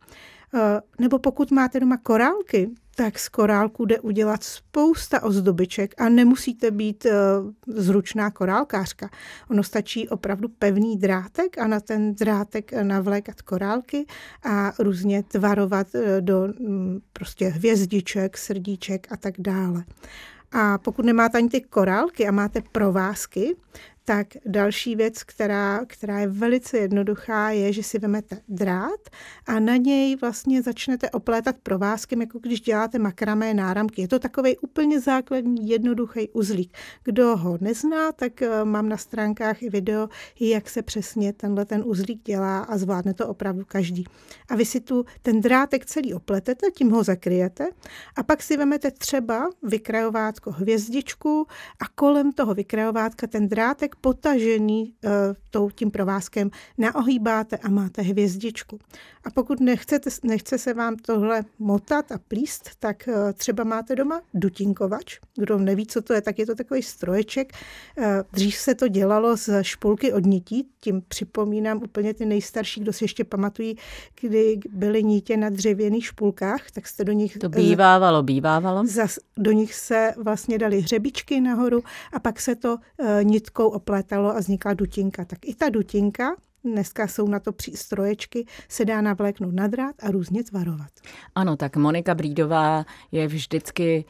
Eh, 0.54 0.80
nebo 0.98 1.18
pokud 1.18 1.50
máte 1.50 1.80
doma 1.80 1.96
korálky, 1.96 2.70
tak 2.98 3.18
z 3.18 3.28
korálku 3.28 3.84
jde 3.84 4.00
udělat 4.00 4.44
spousta 4.44 5.22
ozdobiček 5.22 5.94
a 5.98 6.08
nemusíte 6.08 6.70
být 6.70 7.06
uh, 7.06 7.12
zručná 7.66 8.30
korálkářka. 8.30 9.10
Ono 9.50 9.62
stačí 9.62 10.08
opravdu 10.08 10.48
pevný 10.48 10.96
drátek 10.96 11.58
a 11.58 11.66
na 11.66 11.80
ten 11.80 12.14
drátek 12.14 12.72
navlékat 12.82 13.42
korálky 13.42 14.06
a 14.44 14.72
různě 14.78 15.22
tvarovat 15.22 15.86
do 16.20 16.48
um, 16.58 17.00
prostě 17.12 17.48
hvězdiček, 17.48 18.38
srdíček 18.38 19.06
a 19.10 19.16
tak 19.16 19.34
dále. 19.38 19.84
A 20.52 20.78
pokud 20.78 21.04
nemáte 21.04 21.38
ani 21.38 21.48
ty 21.48 21.60
korálky 21.60 22.28
a 22.28 22.30
máte 22.30 22.62
provázky, 22.72 23.56
tak 24.08 24.26
další 24.46 24.96
věc, 24.96 25.22
která, 25.22 25.80
která 25.86 26.20
je 26.20 26.26
velice 26.26 26.78
jednoduchá, 26.78 27.50
je, 27.50 27.72
že 27.72 27.82
si 27.82 27.98
vezmete 27.98 28.40
drát 28.48 29.00
a 29.46 29.60
na 29.60 29.76
něj 29.76 30.16
vlastně 30.16 30.62
začnete 30.62 31.10
oplétat 31.10 31.56
provázkem, 31.62 32.20
jako 32.20 32.38
když 32.38 32.60
děláte 32.60 32.98
makramé 32.98 33.54
náramky. 33.54 34.02
Je 34.02 34.08
to 34.08 34.18
takový 34.18 34.58
úplně 34.58 35.00
základní, 35.00 35.68
jednoduchý 35.68 36.28
uzlík. 36.28 36.76
Kdo 37.04 37.36
ho 37.36 37.58
nezná, 37.60 38.12
tak 38.12 38.42
eh, 38.42 38.64
mám 38.64 38.88
na 38.88 38.96
stránkách 38.96 39.62
i 39.62 39.70
video, 39.70 40.08
jak 40.40 40.68
se 40.68 40.82
přesně 40.82 41.32
tenhle 41.32 41.64
ten 41.64 41.82
uzlík 41.86 42.22
dělá 42.24 42.58
a 42.58 42.78
zvládne 42.78 43.14
to 43.14 43.28
opravdu 43.28 43.64
každý. 43.64 44.04
A 44.48 44.54
vy 44.56 44.64
si 44.64 44.80
tu 44.80 45.04
ten 45.22 45.40
drátek 45.40 45.86
celý 45.86 46.14
opletete, 46.14 46.66
tím 46.70 46.90
ho 46.90 47.04
zakryjete 47.04 47.66
a 48.16 48.22
pak 48.22 48.42
si 48.42 48.56
vezmete 48.56 48.90
třeba 48.90 49.50
vykrajovátko 49.62 50.50
hvězdičku 50.50 51.46
a 51.80 51.88
kolem 51.94 52.32
toho 52.32 52.54
vykrajovátka 52.54 53.26
ten 53.26 53.48
drátek 53.48 53.97
potažený 54.00 54.94
uh, 55.56 55.70
tím 55.74 55.90
provázkem 55.90 56.50
naohýbáte 56.78 57.56
a 57.56 57.68
máte 57.68 58.02
hvězdičku. 58.02 58.78
A 59.24 59.30
pokud 59.30 59.60
nechcete, 59.60 60.10
nechce 60.22 60.58
se 60.58 60.74
vám 60.74 60.96
tohle 60.96 61.44
motat 61.58 62.12
a 62.12 62.18
plíst, 62.28 62.70
tak 62.78 63.08
uh, 63.08 63.32
třeba 63.32 63.64
máte 63.64 63.96
doma 63.96 64.20
dutinkovač. 64.34 65.18
Kdo 65.36 65.58
neví, 65.58 65.86
co 65.86 66.02
to 66.02 66.12
je, 66.12 66.20
tak 66.20 66.38
je 66.38 66.46
to 66.46 66.54
takový 66.54 66.82
stroječek. 66.82 67.52
Uh, 67.98 68.04
dřív 68.32 68.56
se 68.56 68.74
to 68.74 68.88
dělalo 68.88 69.36
z 69.36 69.62
špulky 69.62 70.12
od 70.12 70.26
nití, 70.26 70.68
tím 70.80 71.02
připomínám 71.08 71.82
úplně 71.82 72.14
ty 72.14 72.26
nejstarší, 72.26 72.80
kdo 72.80 72.92
si 72.92 73.04
ještě 73.04 73.24
pamatují, 73.24 73.76
kdy 74.20 74.60
byly 74.70 75.04
nítě 75.04 75.36
na 75.36 75.50
dřevěných 75.50 76.06
špulkách, 76.06 76.70
tak 76.70 76.86
jste 76.86 77.04
do 77.04 77.12
nich... 77.12 77.38
To 77.38 77.48
bývávalo, 77.48 78.22
bývávalo. 78.22 78.86
Zas, 78.86 79.18
do 79.36 79.52
nich 79.52 79.74
se 79.74 80.12
vlastně 80.16 80.58
dali 80.58 80.80
hřebičky 80.80 81.40
nahoru 81.40 81.82
a 82.12 82.18
pak 82.20 82.40
se 82.40 82.54
to 82.54 82.76
nitkou 83.22 83.68
oplétalo 83.88 84.36
a 84.36 84.38
vznikla 84.38 84.74
dutinka. 84.74 85.24
Tak 85.24 85.38
i 85.44 85.54
ta 85.54 85.68
dutinka, 85.68 86.36
dneska 86.64 87.08
jsou 87.08 87.28
na 87.28 87.40
to 87.40 87.52
přístroječky, 87.52 88.46
se 88.68 88.84
dá 88.84 89.00
navléknout 89.00 89.54
na 89.54 89.66
drát 89.66 89.94
a 90.02 90.10
různě 90.10 90.44
tvarovat. 90.44 90.90
Ano, 91.34 91.56
tak 91.56 91.76
Monika 91.76 92.14
Brídová 92.14 92.84
je 93.12 93.26
vždycky 93.26 94.04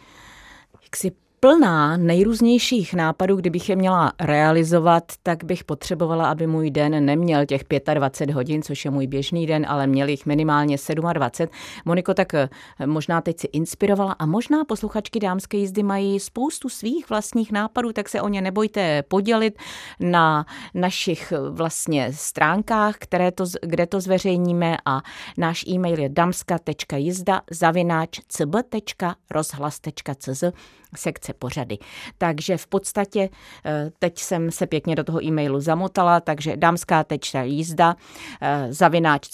jaksi 0.82 1.12
plná 1.40 1.96
nejrůznějších 1.96 2.94
nápadů, 2.94 3.36
kdybych 3.36 3.68
je 3.68 3.76
měla 3.76 4.12
realizovat, 4.20 5.04
tak 5.22 5.44
bych 5.44 5.64
potřebovala, 5.64 6.30
aby 6.30 6.46
můj 6.46 6.70
den 6.70 7.04
neměl 7.04 7.46
těch 7.46 7.64
25 7.94 8.34
hodin, 8.34 8.62
což 8.62 8.84
je 8.84 8.90
můj 8.90 9.06
běžný 9.06 9.46
den, 9.46 9.66
ale 9.68 9.86
měl 9.86 10.08
jich 10.08 10.26
minimálně 10.26 10.76
27. 11.12 11.52
Moniko, 11.84 12.14
tak 12.14 12.34
eh, 12.34 12.48
možná 12.86 13.20
teď 13.20 13.40
si 13.40 13.46
inspirovala 13.46 14.12
a 14.12 14.26
možná 14.26 14.64
posluchačky 14.64 15.20
dámské 15.20 15.56
jízdy 15.56 15.82
mají 15.82 16.20
spoustu 16.20 16.68
svých 16.68 17.10
vlastních 17.10 17.52
nápadů, 17.52 17.92
tak 17.92 18.08
se 18.08 18.20
o 18.20 18.28
ně 18.28 18.40
nebojte 18.40 19.02
podělit 19.02 19.58
na 20.00 20.46
našich 20.74 21.32
eh, 21.32 21.50
vlastně 21.50 22.12
stránkách, 22.12 22.96
které 22.98 23.32
to, 23.32 23.44
kde 23.62 23.86
to 23.86 24.00
zveřejníme 24.00 24.76
a 24.84 25.02
náš 25.36 25.64
e-mail 25.68 25.98
je 25.98 26.08
damska.jizda 26.08 27.42
zavináč 27.50 28.20
cb.rozhlas.cz 28.28 30.44
sekce 30.96 31.32
pořady. 31.32 31.78
Takže 32.18 32.56
v 32.56 32.66
podstatě 32.66 33.28
eh, 33.64 33.90
teď 33.98 34.18
jsem 34.18 34.50
se 34.50 34.66
pěkně 34.66 34.96
do 34.96 35.04
toho 35.04 35.24
e-mailu 35.24 35.60
zamotala, 35.60 36.20
takže 36.20 36.56
dámská 36.56 37.04
tečka 37.04 37.42
jízda 37.42 37.96
eh, 38.42 38.66
zavináč 38.72 39.28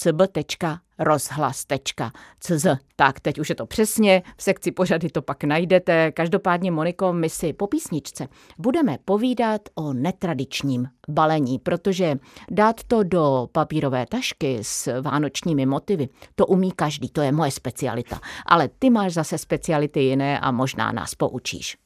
rozhlas.cz. 0.99 2.67
Tak, 2.97 3.21
teď 3.21 3.39
už 3.39 3.49
je 3.49 3.55
to 3.55 3.67
přesně, 3.67 4.23
v 4.37 4.43
sekci 4.43 4.71
pořady 4.71 5.09
to 5.09 5.23
pak 5.23 5.45
najdete. 5.45 6.13
Každopádně, 6.13 6.71
Moniko, 6.71 7.13
my 7.13 7.29
si 7.29 7.53
po 7.53 7.67
písničce 7.67 8.29
budeme 8.59 8.99
povídat 9.05 9.61
o 9.75 9.93
netradičním 9.93 10.89
balení, 11.09 11.59
protože 11.59 12.19
dát 12.51 12.85
to 12.85 13.03
do 13.03 13.49
papírové 13.53 14.07
tašky 14.07 14.59
s 14.63 15.01
vánočními 15.01 15.67
motivy, 15.67 16.09
to 16.35 16.47
umí 16.47 16.73
každý, 16.73 17.09
to 17.09 17.21
je 17.21 17.33
moje 17.33 17.51
specialita. 17.51 18.21
Ale 18.47 18.69
ty 18.79 18.91
máš 18.91 19.13
zase 19.13 19.39
speciality 19.39 20.01
jiné 20.01 20.41
a 20.41 20.51
možná 20.51 20.93
nás 20.93 21.15
poučíš. 21.15 21.84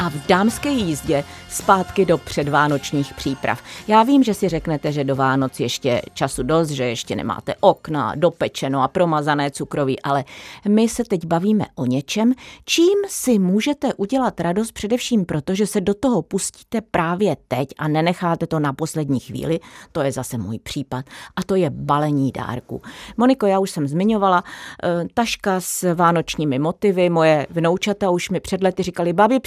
A 0.00 0.10
v 0.10 0.26
dámské 0.26 0.70
jízdě 0.70 1.24
zpátky 1.48 2.04
do 2.04 2.18
předvánočních 2.18 3.14
příprav. 3.14 3.62
Já 3.88 4.02
vím, 4.02 4.22
že 4.22 4.34
si 4.34 4.48
řeknete, 4.48 4.92
že 4.92 5.04
do 5.04 5.16
Vánoc 5.16 5.60
ještě 5.60 6.02
času 6.14 6.42
dost, 6.42 6.70
že 6.70 6.84
ještě 6.84 7.16
nemáte 7.16 7.54
okna, 7.60 8.14
dopečeno 8.14 8.82
a 8.82 8.88
promazané 8.88 9.50
cukroví, 9.50 10.02
ale 10.02 10.24
my 10.68 10.88
se 10.88 11.04
teď 11.04 11.26
bavíme 11.26 11.64
o 11.74 11.86
něčem, 11.86 12.32
čím 12.64 12.98
si 13.08 13.38
můžete 13.38 13.94
udělat 13.94 14.40
radost 14.40 14.72
především 14.72 15.24
proto, 15.24 15.54
že 15.54 15.66
se 15.66 15.80
do 15.80 15.94
toho 15.94 16.22
pustíte 16.22 16.80
právě 16.80 17.36
teď 17.48 17.68
a 17.78 17.88
nenecháte 17.88 18.46
to 18.46 18.60
na 18.60 18.72
poslední 18.72 19.20
chvíli, 19.20 19.60
to 19.92 20.00
je 20.00 20.12
zase 20.12 20.38
můj 20.38 20.58
případ, 20.58 21.04
a 21.36 21.42
to 21.42 21.54
je 21.54 21.70
balení 21.70 22.32
dárku. 22.32 22.82
Moniko, 23.16 23.46
já 23.46 23.58
už 23.58 23.70
jsem 23.70 23.88
zmiňovala, 23.88 24.44
eh, 24.82 25.04
taška 25.14 25.60
s 25.60 25.94
vánočními 25.94 26.58
motivy, 26.58 27.10
moje 27.10 27.46
vnoučata 27.50 28.10
už 28.10 28.30
mi 28.30 28.40
před 28.40 28.62
lety 28.62 28.82
říkali, 28.82 29.12
babi 29.12 29.40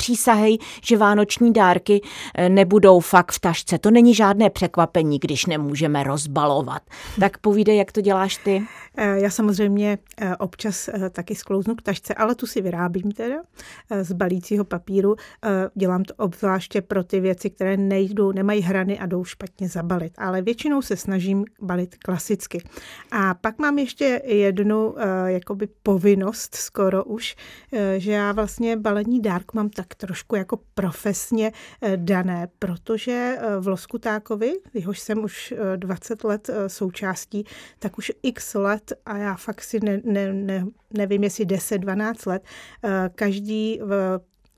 přísahej, 0.44 0.58
že 0.84 0.98
vánoční 0.98 1.54
dárky 1.54 2.02
eh, 2.36 2.50
nebudou 2.50 3.00
fakt 3.00 3.32
v 3.32 3.40
tašce. 3.40 3.78
To 3.78 3.92
není 3.92 4.14
žádné 4.14 4.50
překvapení, 4.50 5.20
když 5.20 5.46
nemůžeme 5.46 6.04
rozbalovat. 6.04 6.82
Tak 7.20 7.38
povídej, 7.38 7.78
jak 7.78 7.92
to 7.92 8.02
děláš 8.02 8.38
ty? 8.38 8.64
Eh, 8.98 9.20
já 9.20 9.30
samozřejmě 9.30 9.98
občas 10.40 10.90
taky 11.12 11.36
sklouznu 11.36 11.76
k 11.76 11.82
tašce, 11.82 12.14
ale 12.14 12.36
tu 12.36 12.48
si 12.48 12.62
vyrábím 12.62 13.12
teda 13.12 13.36
z 14.02 14.14
balícího 14.14 14.66
papíru. 14.66 15.16
Dělám 15.76 16.04
to 16.04 16.14
obzvláště 16.14 16.82
pro 16.82 17.04
ty 17.04 17.20
věci, 17.20 17.50
které 17.50 17.78
nejdou, 17.78 18.32
nemají 18.32 18.62
hrany 18.62 19.00
a 19.00 19.06
jdou 19.06 19.24
špatně 19.24 19.70
zabalit. 19.70 20.14
Ale 20.18 20.42
většinou 20.42 20.82
se 20.82 20.96
snažím 20.98 21.46
balit 21.62 21.96
klasicky. 21.96 22.64
A 23.12 23.34
pak 23.34 23.60
mám 23.60 23.80
ještě 23.80 24.22
jednu 24.26 24.96
jakoby 25.26 25.68
povinnost 25.84 26.56
skoro 26.56 27.04
už, 27.04 27.36
že 27.98 28.12
já 28.12 28.32
vlastně 28.32 28.78
balení 28.78 29.22
dárku 29.22 29.58
mám 29.58 29.70
tak 29.70 29.96
trošku 29.96 30.33
jako 30.36 30.60
profesně 30.74 31.52
dané, 31.96 32.48
protože 32.60 33.38
v 33.60 33.68
Loskutákovi, 33.68 34.54
jehož 34.74 35.00
jsem 35.00 35.24
už 35.24 35.54
20 35.76 36.24
let 36.24 36.50
součástí, 36.68 37.46
tak 37.80 37.98
už 37.98 38.12
x 38.24 38.54
let 38.54 38.94
a 39.06 39.18
já 39.18 39.36
fakt 39.36 39.64
si 39.64 39.80
ne, 39.80 40.02
ne, 40.04 40.34
ne, 40.34 40.66
nevím, 40.98 41.24
jestli 41.24 41.46
10-12 41.46 42.30
let, 42.30 42.44
každý 43.16 43.80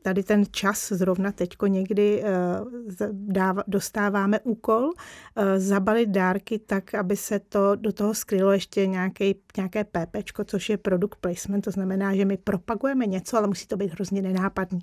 tady 0.06 0.24
ten 0.24 0.44
čas, 0.52 0.92
zrovna 0.92 1.32
teďko 1.32 1.68
někdy 1.68 2.24
eh, 2.24 3.54
dostáváme 3.68 4.40
úkol 4.40 4.92
eh, 5.36 5.60
zabalit 5.60 6.10
dárky 6.10 6.60
tak, 6.60 6.94
aby 6.94 7.18
se 7.18 7.40
to 7.40 7.76
do 7.76 7.94
toho 7.94 8.14
skrylo 8.14 8.52
ještě 8.52 8.88
nějaký, 8.88 9.36
nějaké 9.58 9.84
PPčko, 9.84 10.44
což 10.44 10.70
je 10.70 10.78
product 10.78 11.16
placement, 11.22 11.64
to 11.64 11.72
znamená, 11.72 12.16
že 12.16 12.26
my 12.26 12.38
propagujeme 12.38 13.06
něco, 13.06 13.38
ale 13.38 13.48
musí 13.48 13.68
to 13.68 13.78
být 13.78 13.92
hrozně 13.94 14.22
nenápadný. 14.22 14.80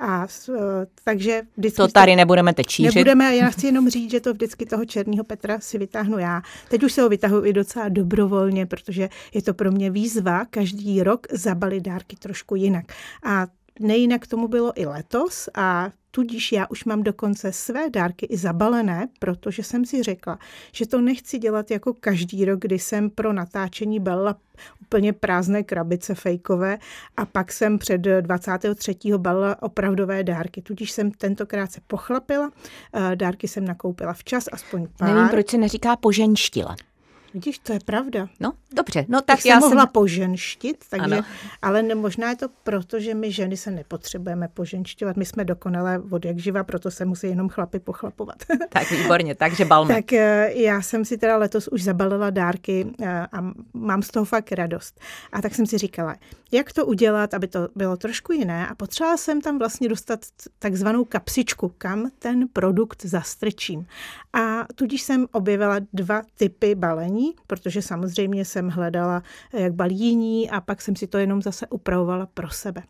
A 0.00 0.26
eh, 0.48 0.86
takže 1.04 1.42
vždycky... 1.56 1.76
To 1.76 1.88
tady 1.88 2.16
nebudeme 2.16 2.54
teď 2.54 2.68
šířit. 2.68 2.94
Nebudeme, 2.94 3.36
já 3.36 3.50
chci 3.50 3.66
jenom 3.66 3.88
říct, 3.88 4.10
že 4.10 4.20
to 4.20 4.32
vždycky 4.32 4.66
toho 4.66 4.84
černého 4.84 5.24
Petra 5.24 5.60
si 5.60 5.78
vytáhnu 5.78 6.18
já. 6.18 6.42
Teď 6.68 6.82
už 6.82 6.92
se 6.92 7.02
ho 7.02 7.08
vytahuji 7.08 7.50
i 7.50 7.52
docela 7.52 7.88
dobrovolně, 7.88 8.66
protože 8.66 9.08
je 9.34 9.42
to 9.42 9.54
pro 9.54 9.72
mě 9.72 9.90
výzva 9.90 10.44
každý 10.44 11.02
rok 11.02 11.26
zabalit 11.32 11.82
dárky 11.82 12.16
trošku 12.16 12.54
jinak. 12.54 12.84
A 13.24 13.46
Nejinak 13.80 14.26
tomu 14.26 14.48
bylo 14.48 14.80
i 14.80 14.86
letos 14.86 15.48
a 15.54 15.90
tudíž 16.10 16.52
já 16.52 16.66
už 16.70 16.84
mám 16.84 17.02
dokonce 17.02 17.52
své 17.52 17.90
dárky 17.90 18.26
i 18.26 18.36
zabalené, 18.36 19.08
protože 19.18 19.62
jsem 19.62 19.84
si 19.84 20.02
řekla, 20.02 20.38
že 20.72 20.86
to 20.86 21.00
nechci 21.00 21.38
dělat 21.38 21.70
jako 21.70 21.94
každý 21.94 22.44
rok, 22.44 22.60
kdy 22.60 22.78
jsem 22.78 23.10
pro 23.10 23.32
natáčení 23.32 24.00
balila 24.00 24.36
úplně 24.80 25.12
prázdné 25.12 25.62
krabice 25.62 26.14
fejkové 26.14 26.78
a 27.16 27.26
pak 27.26 27.52
jsem 27.52 27.78
před 27.78 28.00
23. 28.00 28.96
balila 29.16 29.62
opravdové 29.62 30.24
dárky. 30.24 30.62
Tudíž 30.62 30.90
jsem 30.90 31.10
tentokrát 31.10 31.72
se 31.72 31.80
pochlapila, 31.86 32.50
eh, 32.92 33.16
dárky 33.16 33.48
jsem 33.48 33.64
nakoupila 33.64 34.12
včas, 34.12 34.44
aspoň 34.52 34.88
pár. 34.98 35.14
Nevím, 35.14 35.28
proč 35.28 35.50
se 35.50 35.58
neříká 35.58 35.96
poženštila. 35.96 36.76
Vidíš, 37.34 37.58
to 37.58 37.72
je 37.72 37.78
pravda. 37.84 38.28
No, 38.40 38.52
dobře. 38.72 39.06
No, 39.08 39.20
tak 39.20 39.36
Bych 39.36 39.46
já 39.46 39.58
mohla 39.58 39.82
jsem... 39.82 39.92
poženštit, 39.92 40.84
takže, 40.90 41.20
ale 41.62 41.82
ne, 41.82 41.94
možná 41.94 42.30
je 42.30 42.36
to 42.36 42.48
proto, 42.64 43.00
že 43.00 43.14
my 43.14 43.32
ženy 43.32 43.56
se 43.56 43.70
nepotřebujeme 43.70 44.48
poženšťovat. 44.48 45.16
My 45.16 45.24
jsme 45.24 45.44
dokonale 45.44 46.02
od 46.10 46.24
jak 46.24 46.38
živa, 46.38 46.64
proto 46.64 46.90
se 46.90 47.04
musí 47.04 47.26
jenom 47.26 47.48
chlapi 47.48 47.78
pochlapovat. 47.78 48.36
tak 48.68 48.90
výborně, 48.90 49.34
takže 49.34 49.64
balme. 49.64 49.94
tak 49.94 50.12
eh, 50.12 50.52
já 50.54 50.82
jsem 50.82 51.04
si 51.04 51.18
teda 51.18 51.36
letos 51.36 51.68
už 51.68 51.82
zabalila 51.82 52.30
dárky 52.30 52.86
eh, 53.02 53.26
a 53.32 53.52
mám 53.74 54.02
z 54.02 54.08
toho 54.08 54.24
fakt 54.24 54.52
radost. 54.52 55.00
A 55.32 55.42
tak 55.42 55.54
jsem 55.54 55.66
si 55.66 55.78
říkala, 55.78 56.16
jak 56.52 56.72
to 56.72 56.86
udělat, 56.86 57.34
aby 57.34 57.48
to 57.48 57.68
bylo 57.74 57.96
trošku 57.96 58.32
jiné. 58.32 58.68
A 58.68 58.74
potřebovala 58.74 59.16
jsem 59.16 59.40
tam 59.40 59.58
vlastně 59.58 59.88
dostat 59.88 60.20
takzvanou 60.58 61.04
kapsičku, 61.04 61.72
kam 61.78 62.10
ten 62.18 62.48
produkt 62.52 63.04
zastrčím. 63.04 63.86
A 64.32 64.66
tudíž 64.74 65.02
jsem 65.02 65.26
objevila 65.32 65.76
dva 65.92 66.22
typy 66.38 66.74
balení, 66.74 67.23
protože 67.46 67.82
samozřejmě 67.82 68.44
jsem 68.44 68.68
hledala, 68.68 69.22
jak 69.52 69.74
balí 69.74 69.98
jiní 69.98 70.50
a 70.50 70.60
pak 70.60 70.82
jsem 70.82 70.96
si 70.96 71.06
to 71.06 71.18
jenom 71.18 71.42
zase 71.42 71.66
upravovala 71.66 72.26
pro 72.26 72.50
sebe. 72.50 72.82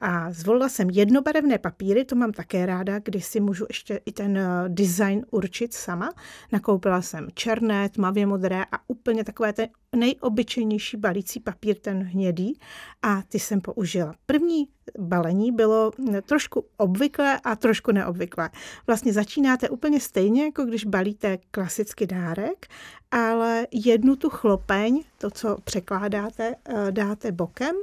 A 0.00 0.32
zvolila 0.32 0.68
jsem 0.68 0.90
jednobarevné 0.90 1.58
papíry, 1.58 2.04
to 2.04 2.16
mám 2.16 2.32
také 2.32 2.66
ráda, 2.66 2.98
kdy 2.98 3.20
si 3.20 3.40
můžu 3.40 3.66
ještě 3.68 4.00
i 4.06 4.12
ten 4.12 4.38
eh, 4.38 4.68
design 4.68 5.26
určit 5.30 5.74
sama. 5.74 6.12
Nakoupila 6.52 7.02
jsem 7.02 7.28
černé, 7.34 7.88
tmavě 7.88 8.26
modré 8.26 8.64
a 8.72 8.78
úplně 8.86 9.24
takové 9.24 9.52
ten 9.52 9.68
nejobyčejnější 9.96 10.96
balící 10.96 11.40
papír, 11.40 11.78
ten 11.78 12.02
hnědý, 12.02 12.58
a 13.02 13.22
ty 13.22 13.38
jsem 13.38 13.60
použila. 13.60 14.14
První 14.26 14.68
balení 14.98 15.52
bylo 15.52 15.90
trošku 16.26 16.64
obvyklé 16.76 17.40
a 17.44 17.56
trošku 17.56 17.92
neobvyklé. 17.92 18.50
Vlastně 18.86 19.12
začínáte 19.12 19.68
úplně 19.68 20.00
stejně, 20.00 20.44
jako 20.44 20.64
když 20.64 20.84
balíte 20.84 21.38
klasický 21.50 22.06
dárek, 22.06 22.66
ale 23.10 23.66
jednu 23.72 24.16
tu 24.16 24.30
chlopeň, 24.30 25.02
to, 25.18 25.30
co 25.30 25.56
překládáte, 25.64 26.54
eh, 26.64 26.92
dáte 26.92 27.32
bokem, 27.32 27.76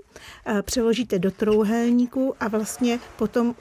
eh, 0.45 0.61
přeložíte 0.61 1.19
do 1.19 1.31
trouhelníku 1.31 2.35
a 2.39 2.47
vlastně 2.47 2.99
potom 3.17 3.55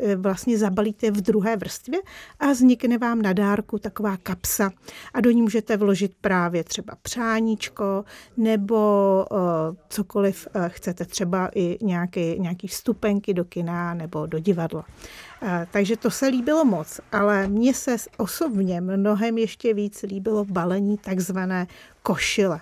eh, 0.00 0.16
vlastně 0.16 0.58
zabalíte 0.58 1.10
v 1.10 1.20
druhé 1.20 1.56
vrstvě 1.56 1.98
a 2.40 2.46
vznikne 2.46 2.98
vám 2.98 3.22
na 3.22 3.32
dárku 3.32 3.78
taková 3.78 4.16
kapsa 4.16 4.70
a 5.14 5.20
do 5.20 5.30
ní 5.30 5.42
můžete 5.42 5.76
vložit 5.76 6.12
právě 6.20 6.64
třeba 6.64 6.94
přáníčko 7.02 8.04
nebo 8.36 9.24
cokoliv 9.88 10.48
chcete, 10.68 11.04
třeba 11.04 11.50
i 11.54 11.78
nějaký, 11.82 12.40
nějaký 12.40 12.68
vstupenky 12.98 13.34
do 13.34 13.44
kina 13.44 13.94
nebo 13.94 14.26
do 14.26 14.38
divadla. 14.38 14.84
Takže 15.70 15.96
to 15.96 16.10
se 16.10 16.26
líbilo 16.26 16.64
moc, 16.64 17.00
ale 17.12 17.48
mně 17.48 17.74
se 17.74 17.96
osobně 18.16 18.80
mnohem 18.80 19.38
ještě 19.38 19.74
víc 19.74 20.02
líbilo 20.02 20.44
balení 20.44 20.98
takzvané 20.98 21.66
košile, 22.02 22.60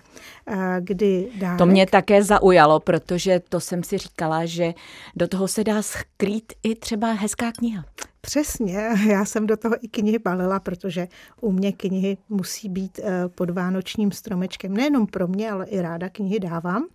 kdy 0.80 1.28
dárek... 1.38 1.58
To 1.58 1.66
mě 1.66 1.86
také 1.86 2.22
zaujalo, 2.22 2.80
protože 2.80 3.40
to 3.48 3.60
jsem 3.60 3.82
si 3.82 3.98
říkala, 3.98 4.44
že 4.46 4.74
do 5.16 5.28
toho 5.28 5.48
se 5.48 5.64
dá 5.64 5.82
skrýt 5.82 6.52
i 6.62 6.74
třeba 6.74 7.12
hezká 7.12 7.52
kniha. 7.52 7.84
Přesně, 8.20 8.88
já 9.08 9.24
jsem 9.24 9.46
do 9.46 9.56
toho 9.56 9.74
i 9.84 9.88
knihy 9.88 10.18
balila, 10.18 10.60
protože 10.60 11.08
u 11.40 11.52
mě 11.52 11.72
knihy 11.72 12.16
musí 12.28 12.68
být 12.68 13.00
eh, 13.02 13.28
pod 13.28 13.50
vánočním 13.50 14.12
stromečkem. 14.12 14.74
Nejenom 14.74 15.06
pro 15.06 15.28
mě, 15.28 15.50
ale 15.50 15.66
i 15.66 15.80
ráda 15.80 16.08
knihy 16.08 16.40
dávám. 16.40 16.86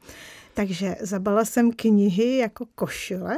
Takže 0.53 0.95
zabala 0.99 1.45
jsem 1.45 1.71
knihy 1.71 2.37
jako 2.37 2.65
košile 2.75 3.37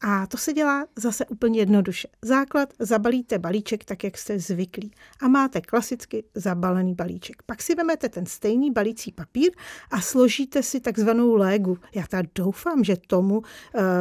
a 0.00 0.26
to 0.26 0.36
se 0.36 0.52
dělá 0.52 0.86
zase 0.96 1.26
úplně 1.26 1.60
jednoduše. 1.60 2.08
Základ, 2.22 2.68
zabalíte 2.78 3.38
balíček 3.38 3.84
tak, 3.84 4.04
jak 4.04 4.18
jste 4.18 4.38
zvyklí 4.38 4.90
a 5.20 5.28
máte 5.28 5.60
klasicky 5.60 6.24
zabalený 6.34 6.94
balíček. 6.94 7.42
Pak 7.46 7.62
si 7.62 7.74
vezmete 7.74 8.08
ten 8.08 8.26
stejný 8.26 8.70
balící 8.70 9.12
papír 9.12 9.50
a 9.90 10.00
složíte 10.00 10.62
si 10.62 10.80
takzvanou 10.80 11.34
légu. 11.34 11.78
Já 11.94 12.04
tak 12.08 12.26
doufám, 12.34 12.84
že 12.84 12.96
tomu 13.06 13.38
uh, 13.38 13.42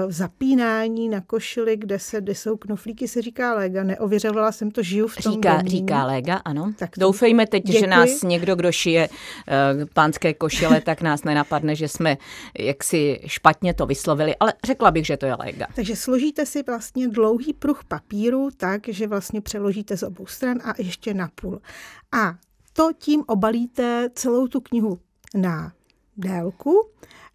zapínání 0.10 1.10
na 1.10 1.22
košili, 1.22 1.78
kde, 1.78 2.00
se, 2.00 2.22
kde 2.22 2.36
jsou 2.36 2.58
knoflíky, 2.58 3.08
se 3.08 3.22
říká 3.22 3.54
léga. 3.54 3.84
Neověřovala 3.84 4.52
jsem 4.52 4.72
to, 4.72 4.84
žiju 4.84 5.08
v 5.08 5.16
tom 5.16 5.34
Říká, 5.34 5.58
domínu. 5.58 5.70
říká 5.70 6.06
léga, 6.06 6.36
ano. 6.36 6.74
Tak 6.78 6.90
to... 6.90 7.02
Doufejme 7.02 7.48
teď, 7.48 7.64
Děkuji. 7.64 7.80
že 7.80 7.88
nás 7.88 8.24
někdo, 8.24 8.56
kdo 8.56 8.72
šije 8.72 9.10
uh, 9.10 9.16
pánské 9.94 10.34
košile, 10.34 10.82
tak 10.82 11.02
nás 11.02 11.24
nenapadne, 11.24 11.76
že 11.76 11.88
jsme 11.88 12.18
jak 12.60 12.84
si 12.84 13.22
špatně 13.26 13.74
to 13.74 13.86
vyslovili, 13.86 14.36
ale 14.36 14.54
řekla 14.66 14.92
bych, 14.92 15.06
že 15.06 15.18
to 15.18 15.26
je 15.26 15.36
lega. 15.36 15.68
Takže 15.76 15.96
složíte 15.96 16.46
si 16.46 16.64
vlastně 16.64 17.08
dlouhý 17.08 17.54
pruh 17.54 17.84
papíru 17.84 18.50
tak, 18.58 18.88
že 18.88 19.08
vlastně 19.08 19.42
přeložíte 19.42 19.98
z 19.98 20.04
obou 20.04 20.26
stran 20.26 20.58
a 20.64 20.74
ještě 20.78 21.14
na 21.14 21.30
půl. 21.36 21.62
A 22.12 22.36
to 22.74 22.90
tím 22.98 23.24
obalíte 23.28 24.10
celou 24.16 24.48
tu 24.48 24.62
knihu 24.62 25.00
na 25.36 25.74
délku 26.18 26.90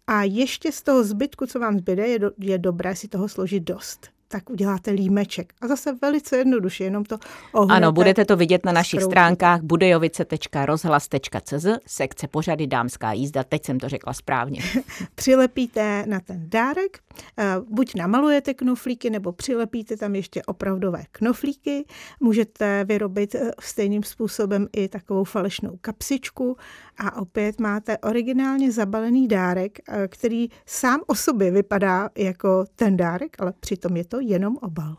a 0.07 0.23
ještě 0.23 0.71
z 0.71 0.81
toho 0.81 1.03
zbytku, 1.03 1.45
co 1.45 1.59
vám 1.59 1.77
zbyde, 1.77 2.07
je, 2.07 2.19
do, 2.19 2.31
je 2.37 2.57
dobré 2.57 2.95
si 2.95 3.07
toho 3.07 3.29
složit 3.29 3.63
dost. 3.63 4.16
Tak 4.27 4.49
uděláte 4.49 4.91
límeček. 4.91 5.53
A 5.61 5.67
zase 5.67 5.95
velice 6.01 6.37
jednoduše, 6.37 6.83
jenom 6.83 7.05
to 7.05 7.17
ohnete. 7.51 7.77
Ano, 7.77 7.91
budete 7.91 8.25
to 8.25 8.37
vidět 8.37 8.65
na 8.65 8.71
našich 8.71 9.01
stránkách 9.01 9.61
budejovice.rozhlas.cz, 9.61 11.65
sekce 11.87 12.27
pořady 12.27 12.67
dámská 12.67 13.13
jízda, 13.13 13.43
teď 13.43 13.65
jsem 13.65 13.79
to 13.79 13.89
řekla 13.89 14.13
správně. 14.13 14.61
Přilepíte 15.15 16.03
na 16.07 16.19
ten 16.19 16.49
dárek, 16.49 16.99
eh, 17.37 17.55
buď 17.69 17.95
namalujete 17.95 18.53
knoflíky, 18.53 19.09
nebo 19.09 19.31
přilepíte 19.31 19.97
tam 19.97 20.15
ještě 20.15 20.43
opravdové 20.43 21.03
knoflíky. 21.11 21.85
Můžete 22.19 22.85
vyrobit 22.85 23.35
eh, 23.35 23.51
stejným 23.59 24.03
způsobem 24.03 24.67
i 24.73 24.87
takovou 24.87 25.23
falešnou 25.23 25.77
kapsičku 25.81 26.57
a 26.97 27.21
opět 27.21 27.59
máte 27.59 27.97
originálně 27.97 28.71
zabalený 28.71 29.27
dárek, 29.27 29.79
eh, 29.89 30.07
který 30.07 30.47
sám 30.65 30.99
o 31.07 31.15
sobě 31.15 31.51
vypadá 31.51 32.09
jako 32.17 32.65
ten 32.75 32.97
dárek, 32.97 33.35
ale 33.39 33.53
přitom 33.59 33.97
je 33.97 34.05
to 34.05 34.16
jenom 34.19 34.57
obal. 34.61 34.95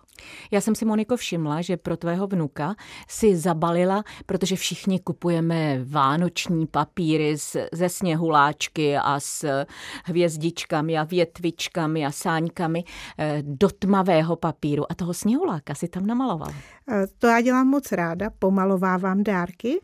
Já 0.50 0.60
jsem 0.60 0.74
si, 0.74 0.84
Moniko, 0.84 1.16
všimla, 1.16 1.60
že 1.62 1.76
pro 1.76 1.96
tvého 1.96 2.26
vnuka 2.26 2.74
si 3.08 3.36
zabalila, 3.36 4.04
protože 4.26 4.56
všichni 4.56 5.00
kupujeme 5.00 5.84
vánoční 5.84 6.66
papíry 6.66 7.36
ze 7.72 7.88
sněhuláčky 7.88 8.96
a 8.96 9.20
s 9.20 9.64
hvězdičkami 10.04 10.98
a 10.98 11.04
větvičkami 11.04 12.06
a 12.06 12.10
sáňkami 12.10 12.84
eh, 13.18 13.42
do 13.42 13.68
tmavého 13.68 14.36
papíru 14.36 14.92
a 14.92 14.94
toho 14.94 15.14
sněhuláka 15.14 15.74
si 15.74 15.88
tam 15.88 16.06
namalovala. 16.06 16.54
Eh, 16.90 17.06
to 17.18 17.26
já 17.26 17.40
dělám 17.40 17.66
moc 17.66 17.92
ráda, 17.92 18.30
pomalovávám 18.38 19.22
dárky 19.22 19.80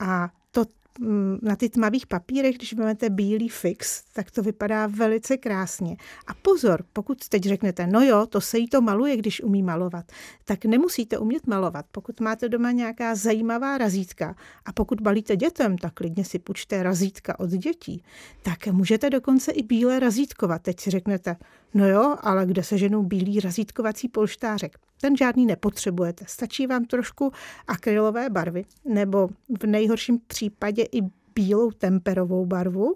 a 0.00 0.28
to 0.28 0.34
Mm, 0.34 0.43
na 1.42 1.56
ty 1.56 1.68
tmavých 1.68 2.06
papírech, 2.06 2.56
když 2.56 2.74
máte 2.74 3.10
bílý 3.10 3.48
fix, 3.48 4.02
tak 4.12 4.30
to 4.30 4.42
vypadá 4.42 4.86
velice 4.86 5.36
krásně. 5.36 5.96
A 6.26 6.34
pozor, 6.34 6.84
pokud 6.92 7.28
teď 7.28 7.42
řeknete, 7.42 7.86
no 7.86 8.00
jo, 8.00 8.26
to 8.26 8.40
se 8.40 8.58
jí 8.58 8.68
to 8.68 8.80
maluje, 8.80 9.16
když 9.16 9.42
umí 9.42 9.62
malovat, 9.62 10.12
tak 10.44 10.64
nemusíte 10.64 11.18
umět 11.18 11.46
malovat. 11.46 11.86
Pokud 11.92 12.20
máte 12.20 12.48
doma 12.48 12.70
nějaká 12.70 13.14
zajímavá 13.14 13.78
razítka 13.78 14.36
a 14.64 14.72
pokud 14.72 15.00
balíte 15.00 15.36
dětem, 15.36 15.78
tak 15.78 15.94
klidně 15.94 16.24
si 16.24 16.38
půjčte 16.38 16.82
razítka 16.82 17.40
od 17.40 17.50
dětí, 17.50 18.02
tak 18.42 18.66
můžete 18.66 19.10
dokonce 19.10 19.52
i 19.52 19.62
bílé 19.62 20.00
razítkovat. 20.00 20.62
Teď 20.62 20.80
si 20.80 20.90
řeknete, 20.90 21.36
no 21.74 21.88
jo, 21.88 22.16
ale 22.20 22.46
kde 22.46 22.62
se 22.62 22.78
ženou 22.78 23.02
bílý 23.02 23.40
razítkovací 23.40 24.08
polštářek? 24.08 24.78
Ten 25.00 25.16
žádný 25.16 25.46
nepotřebujete. 25.46 26.24
Stačí 26.28 26.66
vám 26.66 26.84
trošku 26.84 27.32
akrylové 27.66 28.30
barvy 28.30 28.64
nebo 28.84 29.28
v 29.60 29.66
nejhorším 29.66 30.18
případě 30.26 30.82
i 30.92 31.00
bílou 31.34 31.70
temperovou 31.70 32.46
barvu 32.46 32.94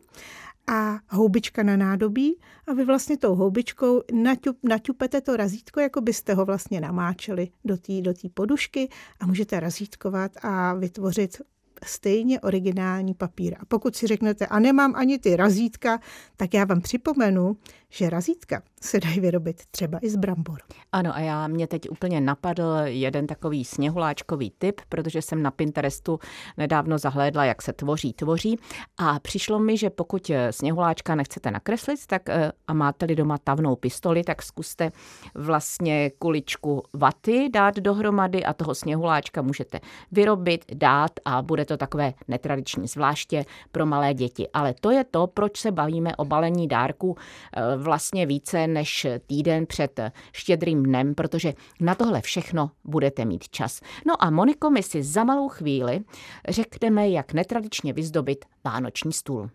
a 0.66 0.98
houbička 1.08 1.62
na 1.62 1.76
nádobí 1.76 2.37
a 2.66 2.72
vy 2.72 2.84
vlastně 2.84 3.16
tou 3.16 3.34
houbičkou 3.34 4.02
naťup, 4.12 4.58
naťupete 4.62 5.20
to 5.20 5.37
razítko, 5.37 5.80
jako 5.80 6.00
byste 6.00 6.34
ho 6.34 6.44
vlastně 6.44 6.80
namáčeli 6.80 7.48
do 7.64 7.76
té 7.76 8.00
do 8.00 8.12
podušky 8.34 8.88
a 9.20 9.26
můžete 9.26 9.61
razítkovat 9.61 10.32
a 10.42 10.74
vytvořit 10.74 11.37
stejně 11.84 12.40
originální 12.40 13.14
papír. 13.14 13.56
A 13.61 13.64
pokud 13.64 13.96
si 13.96 14.06
řeknete, 14.06 14.46
a 14.46 14.58
nemám 14.58 14.94
ani 14.96 15.18
ty 15.18 15.37
razítka, 15.37 16.00
tak 16.37 16.54
já 16.54 16.64
vám 16.64 16.80
připomenu, 16.80 17.56
že 17.90 18.11
razítka 18.11 18.62
se 18.80 19.00
dají 19.00 19.20
vyrobit 19.20 19.62
třeba 19.70 19.98
i 20.02 20.10
z 20.10 20.16
brambor. 20.16 20.58
Ano 20.92 21.16
a 21.16 21.20
já 21.20 21.46
mě 21.46 21.66
teď 21.66 21.90
úplně 21.90 22.20
napadl 22.20 22.76
jeden 22.84 23.26
takový 23.26 23.64
sněhuláčkový 23.64 24.52
typ, 24.58 24.80
protože 24.88 25.22
jsem 25.22 25.42
na 25.42 25.50
Pinterestu 25.50 26.18
nedávno 26.56 26.98
zahlédla, 26.98 27.44
jak 27.44 27.62
se 27.62 27.72
tvoří, 27.72 28.12
tvoří 28.12 28.58
a 28.98 29.18
přišlo 29.18 29.58
mi, 29.58 29.76
že 29.76 29.90
pokud 29.90 30.30
sněhuláčka 30.50 31.14
nechcete 31.14 31.50
nakreslit 31.50 32.06
tak, 32.06 32.28
eh, 32.28 32.52
a 32.68 32.72
máte-li 32.72 33.16
doma 33.16 33.38
tavnou 33.38 33.76
pistoli, 33.76 34.24
tak 34.24 34.42
zkuste 34.42 34.90
vlastně 35.34 36.10
kuličku 36.18 36.82
vaty 36.92 37.48
dát 37.52 37.76
dohromady 37.76 38.44
a 38.44 38.52
toho 38.52 38.74
sněhuláčka 38.74 39.42
můžete 39.42 39.80
vyrobit, 40.12 40.64
dát 40.74 41.12
a 41.24 41.42
bude 41.42 41.64
to 41.64 41.76
takové 41.76 42.14
netradiční, 42.28 42.88
zvláště 42.88 43.44
pro 43.72 43.86
malé 43.86 44.14
děti. 44.14 44.48
Ale 44.52 44.74
to 44.80 44.90
je 44.90 45.04
to, 45.04 45.26
proč 45.26 45.56
se 45.56 45.72
bavíme 45.72 46.16
o 46.16 46.24
balení 46.24 46.68
dárku 46.68 47.16
eh, 47.16 47.76
vlastně 47.76 48.26
více 48.26 48.66
než 48.72 49.07
týden 49.26 49.66
před 49.66 50.00
štědrým 50.33 50.83
dnem, 50.83 51.14
protože 51.14 51.54
na 51.81 51.94
tohle 51.94 52.20
všechno 52.20 52.70
budete 52.85 53.24
mít 53.24 53.48
čas. 53.48 53.81
No 54.07 54.24
a 54.24 54.31
Moniko, 54.31 54.70
my 54.70 54.83
si 54.83 55.02
za 55.02 55.24
malou 55.24 55.48
chvíli 55.48 56.00
řekneme, 56.48 57.09
jak 57.09 57.33
netradičně 57.33 57.92
vyzdobit 57.92 58.44
vánoční 58.64 59.12
stůl. 59.12 59.50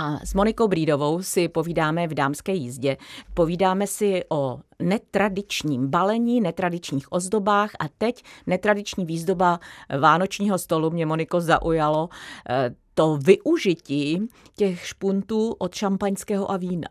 A 0.00 0.18
s 0.24 0.34
Monikou 0.34 0.68
Brídovou 0.68 1.22
si 1.22 1.48
povídáme 1.48 2.08
v 2.08 2.14
dámské 2.14 2.52
jízdě. 2.52 2.96
Povídáme 3.34 3.86
si 3.86 4.22
o 4.28 4.60
netradičním 4.82 5.88
balení, 5.88 6.40
netradičních 6.40 7.12
ozdobách 7.12 7.70
a 7.78 7.88
teď 7.98 8.24
netradiční 8.46 9.04
výzdoba 9.04 9.60
vánočního 10.00 10.58
stolu 10.58 10.90
mě 10.90 11.06
Moniko 11.06 11.40
zaujalo 11.40 12.08
eh, 12.50 12.74
to 12.94 13.16
využití 13.16 14.28
těch 14.56 14.86
špuntů 14.86 15.52
od 15.58 15.74
šampaňského 15.74 16.50
a 16.50 16.56
vína. 16.56 16.88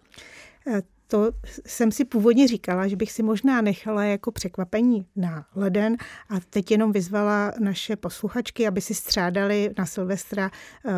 Eh, 0.67 0.81
to 1.07 1.31
jsem 1.65 1.91
si 1.91 2.05
původně 2.05 2.47
říkala, 2.47 2.87
že 2.87 2.95
bych 2.95 3.11
si 3.11 3.23
možná 3.23 3.61
nechala 3.61 4.03
jako 4.03 4.31
překvapení 4.31 5.05
na 5.15 5.45
leden 5.55 5.97
a 6.29 6.39
teď 6.49 6.71
jenom 6.71 6.91
vyzvala 6.91 7.51
naše 7.59 7.95
posluchačky, 7.95 8.67
aby 8.67 8.81
si 8.81 8.93
střádali 8.93 9.69
na 9.77 9.85
Silvestra 9.85 10.51
eh, 10.85 10.91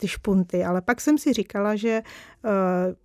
ty 0.00 0.08
špunty, 0.08 0.64
ale 0.64 0.80
pak 0.80 1.00
jsem 1.00 1.18
si 1.18 1.32
říkala, 1.32 1.76
že 1.76 2.02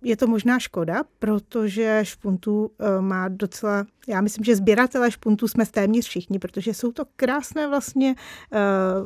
je 0.02 0.16
to 0.16 0.26
možná 0.26 0.58
škoda, 0.58 1.02
protože 1.18 2.00
špuntů 2.02 2.70
eh, 2.78 3.00
má 3.00 3.28
docela, 3.28 3.86
já 4.08 4.20
myslím, 4.20 4.44
že 4.44 4.56
sběratele 4.56 5.10
špuntů 5.10 5.48
jsme 5.48 5.66
téměř 5.66 6.06
všichni, 6.06 6.38
protože 6.38 6.74
jsou 6.74 6.92
to 6.92 7.04
krásné 7.16 7.68
vlastně 7.68 8.14
eh, 8.52 8.58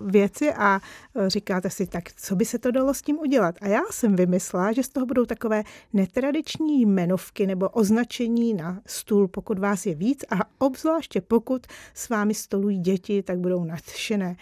věci 0.07 0.53
a 0.53 0.81
říkáte 1.27 1.71
si, 1.71 1.87
tak 1.87 2.05
co 2.17 2.37
by 2.37 2.45
se 2.45 2.59
to 2.59 2.71
dalo 2.71 2.95
s 2.95 3.03
tím 3.03 3.19
udělat? 3.19 3.55
A 3.61 3.69
já 3.69 3.81
jsem 3.91 4.17
vymyslela, 4.17 4.73
že 4.73 4.83
z 4.83 4.89
toho 4.89 5.07
budou 5.07 5.25
takové 5.25 5.63
netradiční 5.93 6.83
jmenovky 6.83 7.47
nebo 7.47 7.69
označení 7.69 8.55
na 8.55 8.81
stůl, 8.87 9.29
pokud 9.29 9.59
vás 9.59 9.87
je 9.87 9.95
víc 9.95 10.25
a 10.31 10.37
obzvláště 10.59 11.21
pokud 11.21 11.67
s 11.95 12.09
vámi 12.09 12.35
stolují 12.35 12.79
děti, 12.79 13.23
tak 13.23 13.39
budou 13.39 13.65
nadšené. 13.65 14.37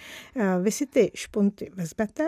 Vy 0.62 0.72
si 0.72 0.86
ty 0.86 1.10
špunty 1.14 1.70
vezmete, 1.74 2.24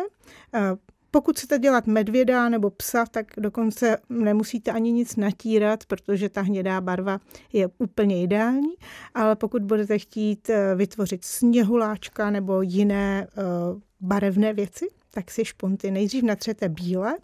pokud 1.10 1.36
chcete 1.38 1.58
dělat 1.58 1.86
medvěda 1.86 2.48
nebo 2.48 2.70
psa, 2.70 3.06
tak 3.06 3.26
dokonce 3.50 3.96
nemusíte 4.08 4.70
ani 4.70 4.92
nic 4.92 5.16
natírat, 5.16 5.86
protože 5.86 6.28
ta 6.28 6.40
hnědá 6.40 6.80
barva 6.80 7.20
je 7.52 7.68
úplně 7.78 8.22
ideální, 8.22 8.74
ale 9.14 9.36
pokud 9.36 9.62
budete 9.62 9.98
chtít 9.98 10.50
eh, 10.50 10.74
vytvořit 10.74 11.24
sněhuláčka 11.24 12.30
nebo 12.30 12.62
jiné 12.62 13.26
eh, 13.26 13.42
barevné 14.00 14.52
věci, 14.52 14.88
tak 15.10 15.30
si 15.30 15.44
špunty 15.44 15.90
nejdřív 15.90 16.22
natřete 16.22 16.68
bíle, 16.68 17.16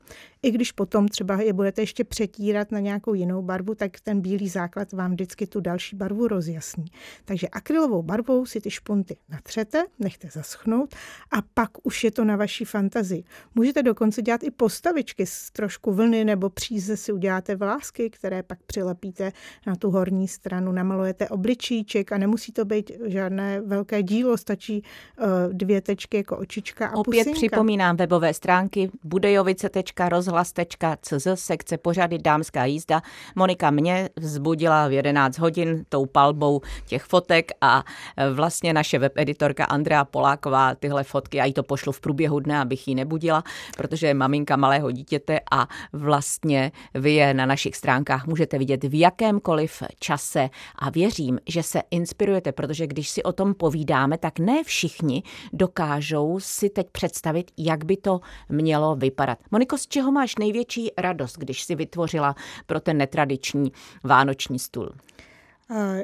i 0.46 0.50
když 0.50 0.72
potom 0.72 1.08
třeba 1.08 1.40
je 1.42 1.52
budete 1.52 1.82
ještě 1.82 2.04
přetírat 2.04 2.72
na 2.72 2.80
nějakou 2.80 3.14
jinou 3.14 3.42
barvu, 3.42 3.74
tak 3.74 4.00
ten 4.00 4.20
bílý 4.20 4.48
základ 4.48 4.92
vám 4.92 5.10
vždycky 5.10 5.46
tu 5.46 5.60
další 5.60 5.96
barvu 5.96 6.28
rozjasní. 6.28 6.84
Takže 7.24 7.48
akrylovou 7.48 8.02
barvou 8.02 8.46
si 8.46 8.60
ty 8.60 8.70
špunty 8.70 9.16
natřete, 9.28 9.84
nechte 9.98 10.28
zaschnout 10.32 10.94
a 11.32 11.42
pak 11.54 11.70
už 11.82 12.04
je 12.04 12.10
to 12.10 12.24
na 12.24 12.36
vaší 12.36 12.64
fantazii. 12.64 13.24
Můžete 13.54 13.82
dokonce 13.82 14.22
dělat 14.22 14.42
i 14.44 14.50
postavičky 14.50 15.26
z 15.26 15.50
trošku 15.50 15.92
vlny 15.92 16.24
nebo 16.24 16.50
příze 16.50 16.96
si 16.96 17.12
uděláte 17.12 17.56
vlásky, 17.56 18.10
které 18.10 18.42
pak 18.42 18.58
přilepíte 18.66 19.32
na 19.66 19.76
tu 19.76 19.90
horní 19.90 20.28
stranu, 20.28 20.72
namalujete 20.72 21.28
obličíček 21.28 22.12
a 22.12 22.18
nemusí 22.18 22.52
to 22.52 22.64
být 22.64 22.90
žádné 23.06 23.60
velké 23.60 24.02
dílo, 24.02 24.36
stačí 24.36 24.82
uh, 25.18 25.26
dvě 25.52 25.80
tečky 25.80 26.16
jako 26.16 26.36
očička 26.36 26.86
a 26.86 26.96
Opět 26.96 27.18
pusinka. 27.18 27.36
připomínám 27.36 27.96
webové 27.96 28.34
stránky 28.34 28.90
budejovice.rozhlas 29.04 30.35
rozhlas.cz, 30.36 31.26
sekce 31.34 31.78
pořady 31.78 32.18
Dámská 32.18 32.64
jízda. 32.64 33.02
Monika 33.34 33.70
mě 33.70 34.08
vzbudila 34.16 34.88
v 34.88 34.92
11 34.92 35.38
hodin 35.38 35.84
tou 35.88 36.06
palbou 36.06 36.60
těch 36.86 37.04
fotek 37.04 37.52
a 37.60 37.84
e, 38.16 38.30
vlastně 38.30 38.72
naše 38.72 38.98
webeditorka 38.98 39.64
Andrea 39.64 40.04
Poláková 40.04 40.74
tyhle 40.74 41.04
fotky, 41.04 41.36
já 41.36 41.44
jí 41.44 41.52
to 41.52 41.62
pošlu 41.62 41.92
v 41.92 42.00
průběhu 42.00 42.40
dne, 42.40 42.60
abych 42.60 42.88
ji 42.88 42.94
nebudila, 42.94 43.44
protože 43.76 44.06
je 44.06 44.14
maminka 44.14 44.56
malého 44.56 44.90
dítěte 44.90 45.40
a 45.50 45.68
vlastně 45.92 46.72
vy 46.94 47.12
je 47.12 47.34
na 47.34 47.46
našich 47.46 47.76
stránkách 47.76 48.26
můžete 48.26 48.58
vidět 48.58 48.84
v 48.84 48.98
jakémkoliv 48.98 49.82
čase 49.98 50.50
a 50.78 50.90
věřím, 50.90 51.38
že 51.48 51.62
se 51.62 51.82
inspirujete, 51.90 52.52
protože 52.52 52.86
když 52.86 53.10
si 53.10 53.22
o 53.22 53.32
tom 53.32 53.54
povídáme, 53.54 54.18
tak 54.18 54.38
ne 54.38 54.64
všichni 54.64 55.22
dokážou 55.52 56.40
si 56.40 56.70
teď 56.70 56.86
představit, 56.92 57.50
jak 57.56 57.84
by 57.84 57.96
to 57.96 58.20
mělo 58.48 58.96
vypadat. 58.96 59.38
Moniko, 59.50 59.78
z 59.78 59.86
čeho 59.86 60.12
máš 60.16 60.36
největší 60.36 60.90
radost, 60.98 61.38
když 61.38 61.62
si 61.62 61.74
vytvořila 61.74 62.34
pro 62.66 62.80
ten 62.80 62.96
netradiční 62.96 63.72
vánoční 64.04 64.58
stůl? 64.58 64.92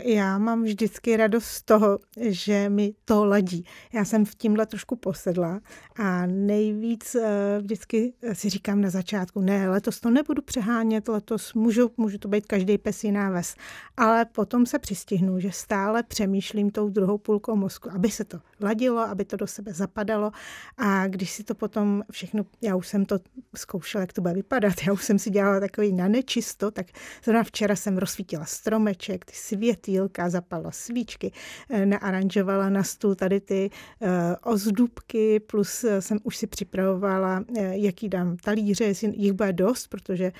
Já 0.05 0.39
mám 0.39 0.63
vždycky 0.63 1.17
radost 1.17 1.45
z 1.45 1.63
toho, 1.63 1.99
že 2.21 2.69
mi 2.69 2.95
to 3.05 3.25
ladí. 3.25 3.65
Já 3.93 4.05
jsem 4.05 4.25
v 4.25 4.35
tímhle 4.35 4.67
trošku 4.67 4.97
posedla 4.97 5.61
a 5.97 6.27
nejvíc 6.27 7.15
eh, 7.15 7.59
vždycky 7.61 8.13
si 8.33 8.49
říkám 8.49 8.81
na 8.81 8.91
začátku, 8.91 9.41
ne, 9.41 9.69
letos 9.69 10.01
to 10.01 10.11
nebudu 10.11 10.43
přehánět, 10.43 11.09
letos 11.09 11.55
můžu, 11.55 11.91
můžu 11.97 12.19
to 12.19 12.29
být 12.29 12.47
každý 12.47 12.79
pes 12.79 13.05
jiná 13.05 13.31
ves. 13.31 13.55
Ale 13.97 14.25
potom 14.25 14.67
se 14.67 14.79
přistihnu, 14.79 15.41
že 15.41 15.53
stále 15.53 16.03
přemýšlím 16.03 16.71
tou 16.71 16.89
druhou 16.89 17.19
půlkou 17.19 17.57
mozku, 17.57 17.91
aby 17.93 18.11
se 18.11 18.25
to 18.25 18.39
ladilo, 18.63 19.01
aby 19.01 19.25
to 19.25 19.37
do 19.37 19.47
sebe 19.47 19.73
zapadalo 19.73 20.33
a 20.79 21.07
když 21.07 21.31
si 21.31 21.45
to 21.45 21.55
potom 21.55 22.03
všechno, 22.11 22.45
já 22.63 22.77
už 22.77 22.89
jsem 22.89 23.05
to 23.05 23.19
zkoušela, 23.57 24.01
jak 24.01 24.13
to 24.13 24.21
bude 24.21 24.35
vypadat, 24.35 24.75
já 24.87 24.93
už 24.93 25.05
jsem 25.05 25.19
si 25.19 25.31
dělala 25.31 25.61
takový 25.61 25.93
na 25.93 26.09
nečisto, 26.09 26.71
tak 26.71 26.87
zrovna 27.25 27.43
včera 27.43 27.77
jsem 27.77 27.99
rozsvítila 27.99 28.45
stromeček, 28.45 29.25
ty 29.25 29.33
světýlka, 29.35 30.31
zapala 30.31 30.71
svíčky, 30.71 31.33
eh, 31.71 31.87
naaranžovala 31.87 32.69
na 32.69 32.83
stůl 32.83 33.15
tady 33.15 33.41
ty 33.41 33.71
uh, 34.01 34.09
ozdůbky, 34.53 35.41
plus 35.41 35.85
eh, 35.85 36.03
jsem 36.03 36.19
už 36.23 36.37
si 36.37 36.47
připravovala, 36.47 37.45
jaký 37.71 38.09
dám 38.09 38.37
talíře, 38.37 38.85
jestli 38.85 39.13
jich 39.17 39.33
bude 39.33 39.53
dost, 39.53 39.87
protože 39.87 40.33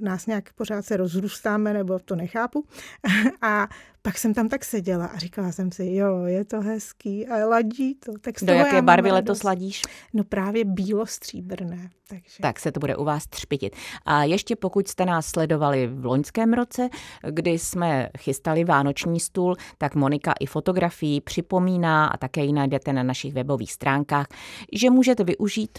nás 0.00 0.26
nějak 0.26 0.52
pořád 0.52 0.84
se 0.84 0.96
rozrůstáme, 0.96 1.72
nebo 1.72 1.98
to 1.98 2.16
nechápu. 2.16 2.64
a 3.42 3.68
pak 4.02 4.18
jsem 4.18 4.34
tam 4.34 4.48
tak 4.48 4.64
seděla 4.64 5.06
a 5.06 5.18
říkala 5.18 5.52
jsem 5.52 5.72
si, 5.72 5.94
jo, 5.94 6.24
je 6.24 6.44
to 6.44 6.60
hezký 6.60 7.26
a 7.26 7.46
ladí 7.46 7.94
to. 7.94 8.12
Tak 8.20 8.34
Do 8.42 8.52
jaké 8.52 8.82
barvy 8.82 9.12
letos 9.12 9.42
ladíš? 9.42 9.82
No 10.12 10.24
právě 10.24 10.64
bílo-stříbrné. 10.64 11.90
Takže. 12.08 12.36
Tak 12.42 12.60
se 12.60 12.72
to 12.72 12.80
bude 12.80 12.96
u 12.96 13.04
vás 13.04 13.26
třpitit. 13.26 13.76
A 14.06 14.24
ještě 14.24 14.56
pokud 14.56 14.88
jste 14.88 15.04
nás 15.06 15.26
sledovali 15.26 15.86
v 15.86 16.04
loňském 16.06 16.52
roce, 16.52 16.88
kdy 17.30 17.50
jsme 17.50 18.08
chystali 18.18 18.64
vánoční 18.64 19.20
stůl, 19.20 19.56
tak 19.78 19.94
Monika 19.94 20.32
i 20.40 20.46
fotografii 20.46 21.20
připomíná 21.20 22.06
a 22.06 22.16
také 22.16 22.44
ji 22.44 22.52
najdete 22.52 22.92
na 22.92 23.02
našich 23.02 23.34
webových 23.34 23.72
stránkách, 23.72 24.26
že 24.72 24.90
můžete 24.90 25.24
využít 25.24 25.78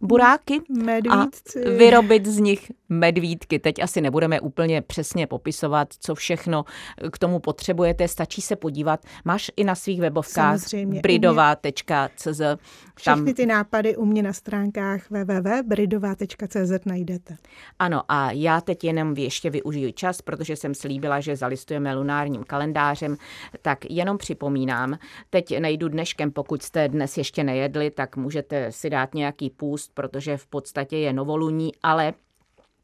buráky 0.00 0.60
Medvídci. 0.68 1.64
a 1.64 1.70
vyrobit 1.70 2.26
z 2.26 2.38
nich 2.38 2.70
medvídky. 2.88 3.58
Teď 3.58 3.82
asi 3.82 4.00
nebudeme 4.00 4.40
úplně 4.40 4.82
přesně 4.82 5.26
popisovat, 5.26 5.88
co 6.00 6.14
všechno 6.14 6.64
k 7.12 7.18
tomu 7.18 7.38
potřebujete, 7.38 8.08
stačí 8.08 8.40
se 8.40 8.56
podívat. 8.56 9.00
Máš 9.24 9.50
i 9.56 9.64
na 9.64 9.74
svých 9.74 10.00
webovkách 10.00 10.60
bridová.cz. 11.02 12.40
Všechny 12.96 13.34
ty 13.34 13.46
nápady 13.46 13.96
u 13.96 14.04
mě 14.04 14.22
na 14.22 14.32
stránkách 14.32 15.10
www.bridová.cz 15.10 16.84
najdete. 16.86 17.36
Ano 17.78 18.02
a 18.08 18.30
já 18.30 18.60
teď 18.60 18.84
jenom 18.84 19.14
ještě 19.16 19.50
využiju 19.50 19.92
čas, 19.92 20.22
protože 20.22 20.56
jsem 20.56 20.74
slíbila, 20.74 21.20
že 21.20 21.36
zalistujeme 21.36 21.94
lunárním 21.94 22.44
kalendářem, 22.44 23.16
tak 23.62 23.90
jenom 23.90 24.18
připomínám, 24.18 24.98
teď 25.30 25.58
nejdu 25.58 25.88
dneškem, 25.88 26.30
pokud 26.30 26.62
jste 26.62 26.88
dnes 26.88 27.18
ještě 27.18 27.44
nejedli, 27.44 27.90
tak 27.90 28.16
můžete 28.16 28.72
si 28.72 28.90
dát 28.90 29.14
nějaký 29.14 29.50
půst, 29.50 29.83
protože 29.94 30.36
v 30.36 30.46
podstatě 30.46 30.96
je 30.96 31.12
novoluní, 31.12 31.72
ale 31.82 32.14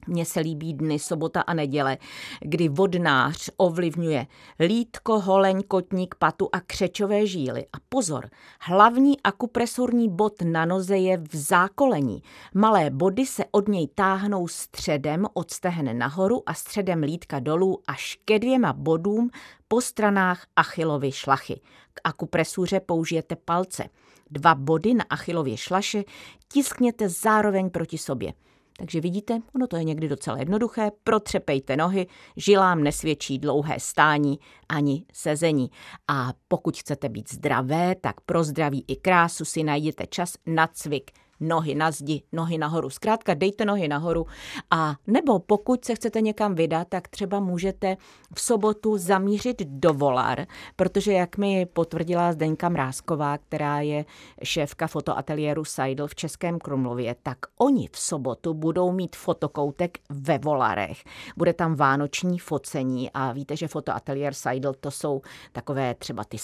mně 0.06 0.24
se 0.24 0.40
líbí 0.40 0.74
dny 0.74 0.98
sobota 0.98 1.40
a 1.40 1.54
neděle, 1.54 1.98
kdy 2.40 2.68
vodnář 2.68 3.50
ovlivňuje 3.56 4.26
lítko, 4.60 5.20
holeň, 5.20 5.62
kotník, 5.68 6.14
patu 6.14 6.48
a 6.52 6.60
křečové 6.60 7.26
žíly. 7.26 7.66
A 7.72 7.76
pozor, 7.88 8.30
hlavní 8.60 9.22
akupresurní 9.22 10.08
bod 10.08 10.42
na 10.42 10.64
noze 10.64 10.96
je 10.96 11.16
v 11.16 11.36
zákolení. 11.36 12.22
Malé 12.54 12.90
body 12.90 13.26
se 13.26 13.44
od 13.50 13.68
něj 13.68 13.88
táhnou 13.94 14.48
středem 14.48 15.26
od 15.34 15.50
stehne 15.50 15.94
nahoru 15.94 16.42
a 16.46 16.54
středem 16.54 17.02
lítka 17.02 17.38
dolů 17.38 17.78
až 17.86 18.18
ke 18.24 18.38
dvěma 18.38 18.72
bodům 18.72 19.30
po 19.68 19.80
stranách 19.80 20.46
achilovy 20.56 21.12
šlachy. 21.12 21.60
K 21.94 22.00
akupresuře 22.04 22.80
použijete 22.80 23.36
palce. 23.36 23.84
Dva 24.30 24.54
body 24.54 24.94
na 24.94 25.04
achilově 25.10 25.56
šlaše 25.56 26.04
tiskněte 26.52 27.08
zároveň 27.08 27.70
proti 27.70 27.98
sobě. 27.98 28.32
Takže 28.80 29.00
vidíte, 29.00 29.40
ono 29.54 29.66
to 29.66 29.76
je 29.76 29.84
někdy 29.84 30.08
docela 30.08 30.38
jednoduché, 30.38 30.90
protřepejte 31.04 31.76
nohy, 31.76 32.06
žilám 32.36 32.82
nesvědčí 32.82 33.38
dlouhé 33.38 33.80
stání 33.80 34.38
ani 34.68 35.04
sezení. 35.12 35.70
A 36.08 36.32
pokud 36.48 36.76
chcete 36.76 37.08
být 37.08 37.32
zdravé, 37.32 37.94
tak 37.94 38.20
pro 38.20 38.44
zdraví 38.44 38.84
i 38.88 38.96
krásu 38.96 39.44
si 39.44 39.62
najděte 39.62 40.06
čas 40.06 40.36
na 40.46 40.66
cvik 40.66 41.10
nohy 41.40 41.74
na 41.74 41.90
zdi, 41.90 42.22
nohy 42.32 42.58
nahoru. 42.58 42.90
Zkrátka 42.90 43.34
dejte 43.34 43.64
nohy 43.64 43.88
nahoru 43.88 44.26
a 44.70 44.94
nebo 45.06 45.38
pokud 45.38 45.84
se 45.84 45.94
chcete 45.94 46.20
někam 46.20 46.54
vydat, 46.54 46.88
tak 46.88 47.08
třeba 47.08 47.40
můžete 47.40 47.96
v 48.34 48.40
sobotu 48.40 48.98
zamířit 48.98 49.62
do 49.62 49.94
Volar, 49.94 50.46
protože 50.76 51.12
jak 51.12 51.38
mi 51.38 51.66
potvrdila 51.66 52.32
Zdeňka 52.32 52.68
Mrázková, 52.68 53.38
která 53.38 53.80
je 53.80 54.04
šéfka 54.42 54.86
fotoateliéru 54.86 55.64
Seidel 55.64 56.06
v 56.06 56.14
Českém 56.14 56.58
Krumlově, 56.58 57.16
tak 57.22 57.38
oni 57.58 57.88
v 57.92 57.98
sobotu 57.98 58.54
budou 58.54 58.92
mít 58.92 59.16
fotokoutek 59.16 59.98
ve 60.10 60.38
Volarech. 60.38 61.04
Bude 61.36 61.52
tam 61.52 61.74
vánoční 61.74 62.38
focení 62.38 63.10
a 63.14 63.32
víte, 63.32 63.56
že 63.56 63.68
fotoateliér 63.68 64.34
Seidel 64.34 64.74
to 64.74 64.90
jsou 64.90 65.22
takové 65.52 65.94
třeba 65.94 66.24
ty 66.24 66.38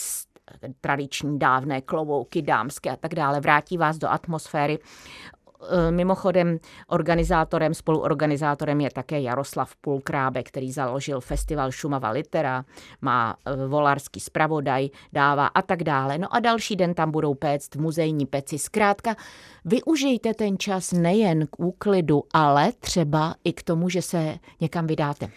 tradiční 0.80 1.38
dávné 1.38 1.80
klovouky 1.80 2.42
dámské 2.42 2.90
a 2.90 2.96
tak 2.96 3.14
dále, 3.14 3.40
vrátí 3.40 3.78
vás 3.78 3.98
do 3.98 4.08
atmosféry. 4.08 4.78
E, 5.70 5.90
mimochodem 5.90 6.58
organizátorem, 6.88 7.74
spoluorganizátorem 7.74 8.80
je 8.80 8.90
také 8.90 9.20
Jaroslav 9.20 9.76
Pulkrábe, 9.76 10.42
který 10.42 10.72
založil 10.72 11.20
festival 11.20 11.72
Šumava 11.72 12.10
Litera, 12.10 12.64
má 13.00 13.36
e, 13.44 13.66
volarský 13.66 14.20
spravodaj, 14.20 14.88
dává 15.12 15.46
a 15.46 15.62
tak 15.62 15.82
dále. 15.82 16.18
No 16.18 16.34
a 16.34 16.40
další 16.40 16.76
den 16.76 16.94
tam 16.94 17.10
budou 17.10 17.34
péct 17.34 17.76
muzejní 17.76 18.26
peci. 18.26 18.58
Zkrátka, 18.58 19.16
využijte 19.64 20.34
ten 20.34 20.58
čas 20.58 20.92
nejen 20.92 21.46
k 21.46 21.60
úklidu, 21.60 22.22
ale 22.32 22.72
třeba 22.72 23.34
i 23.44 23.52
k 23.52 23.62
tomu, 23.62 23.88
že 23.88 24.02
se 24.02 24.38
někam 24.60 24.86
vydáte. 24.86 25.28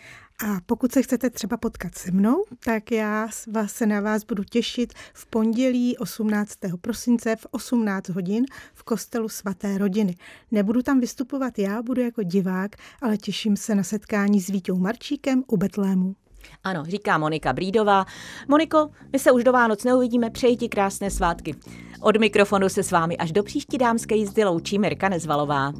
A 0.48 0.58
pokud 0.66 0.92
se 0.92 1.02
chcete 1.02 1.30
třeba 1.30 1.58
potkat 1.58 1.96
se 1.96 2.12
mnou, 2.12 2.44
tak 2.66 2.92
já 2.92 3.28
vás 3.52 3.72
se 3.72 3.86
na 3.86 4.02
vás 4.02 4.24
budu 4.24 4.44
těšit 4.44 4.94
v 5.14 5.26
pondělí 5.26 5.98
18. 5.98 6.54
prosince 6.82 7.36
v 7.36 7.48
18 7.52 8.10
hodin 8.10 8.46
v 8.74 8.84
kostelu 8.84 9.30
svaté 9.30 9.78
rodiny. 9.78 10.16
Nebudu 10.52 10.82
tam 10.82 11.00
vystupovat 11.00 11.60
já, 11.60 11.82
budu 11.82 12.02
jako 12.02 12.24
divák, 12.24 12.76
ale 13.02 13.18
těším 13.18 13.58
se 13.58 13.76
na 13.76 13.84
setkání 13.84 14.42
s 14.42 14.48
Vítou 14.48 14.78
Marčíkem 14.78 15.44
u 15.48 15.58
Betlému. 15.58 16.16
Ano, 16.64 16.84
říká 16.86 17.18
Monika 17.18 17.54
Brídová. 17.54 18.06
Moniko, 18.48 18.90
my 19.14 19.20
se 19.20 19.32
už 19.32 19.44
do 19.44 19.52
Vánoc 19.52 19.84
neuvidíme, 19.84 20.30
přeji 20.30 20.58
ti 20.58 20.70
krásné 20.70 21.12
svátky. 21.12 21.56
Od 22.02 22.18
mikrofonu 22.18 22.70
se 22.70 22.84
s 22.84 22.92
vámi 22.92 23.18
až 23.18 23.32
do 23.32 23.44
příští 23.44 23.78
dámské 23.78 24.16
jízdy 24.16 24.44
loučí 24.44 24.80
Mirka 24.80 25.10
Nezvalová. 25.10 25.74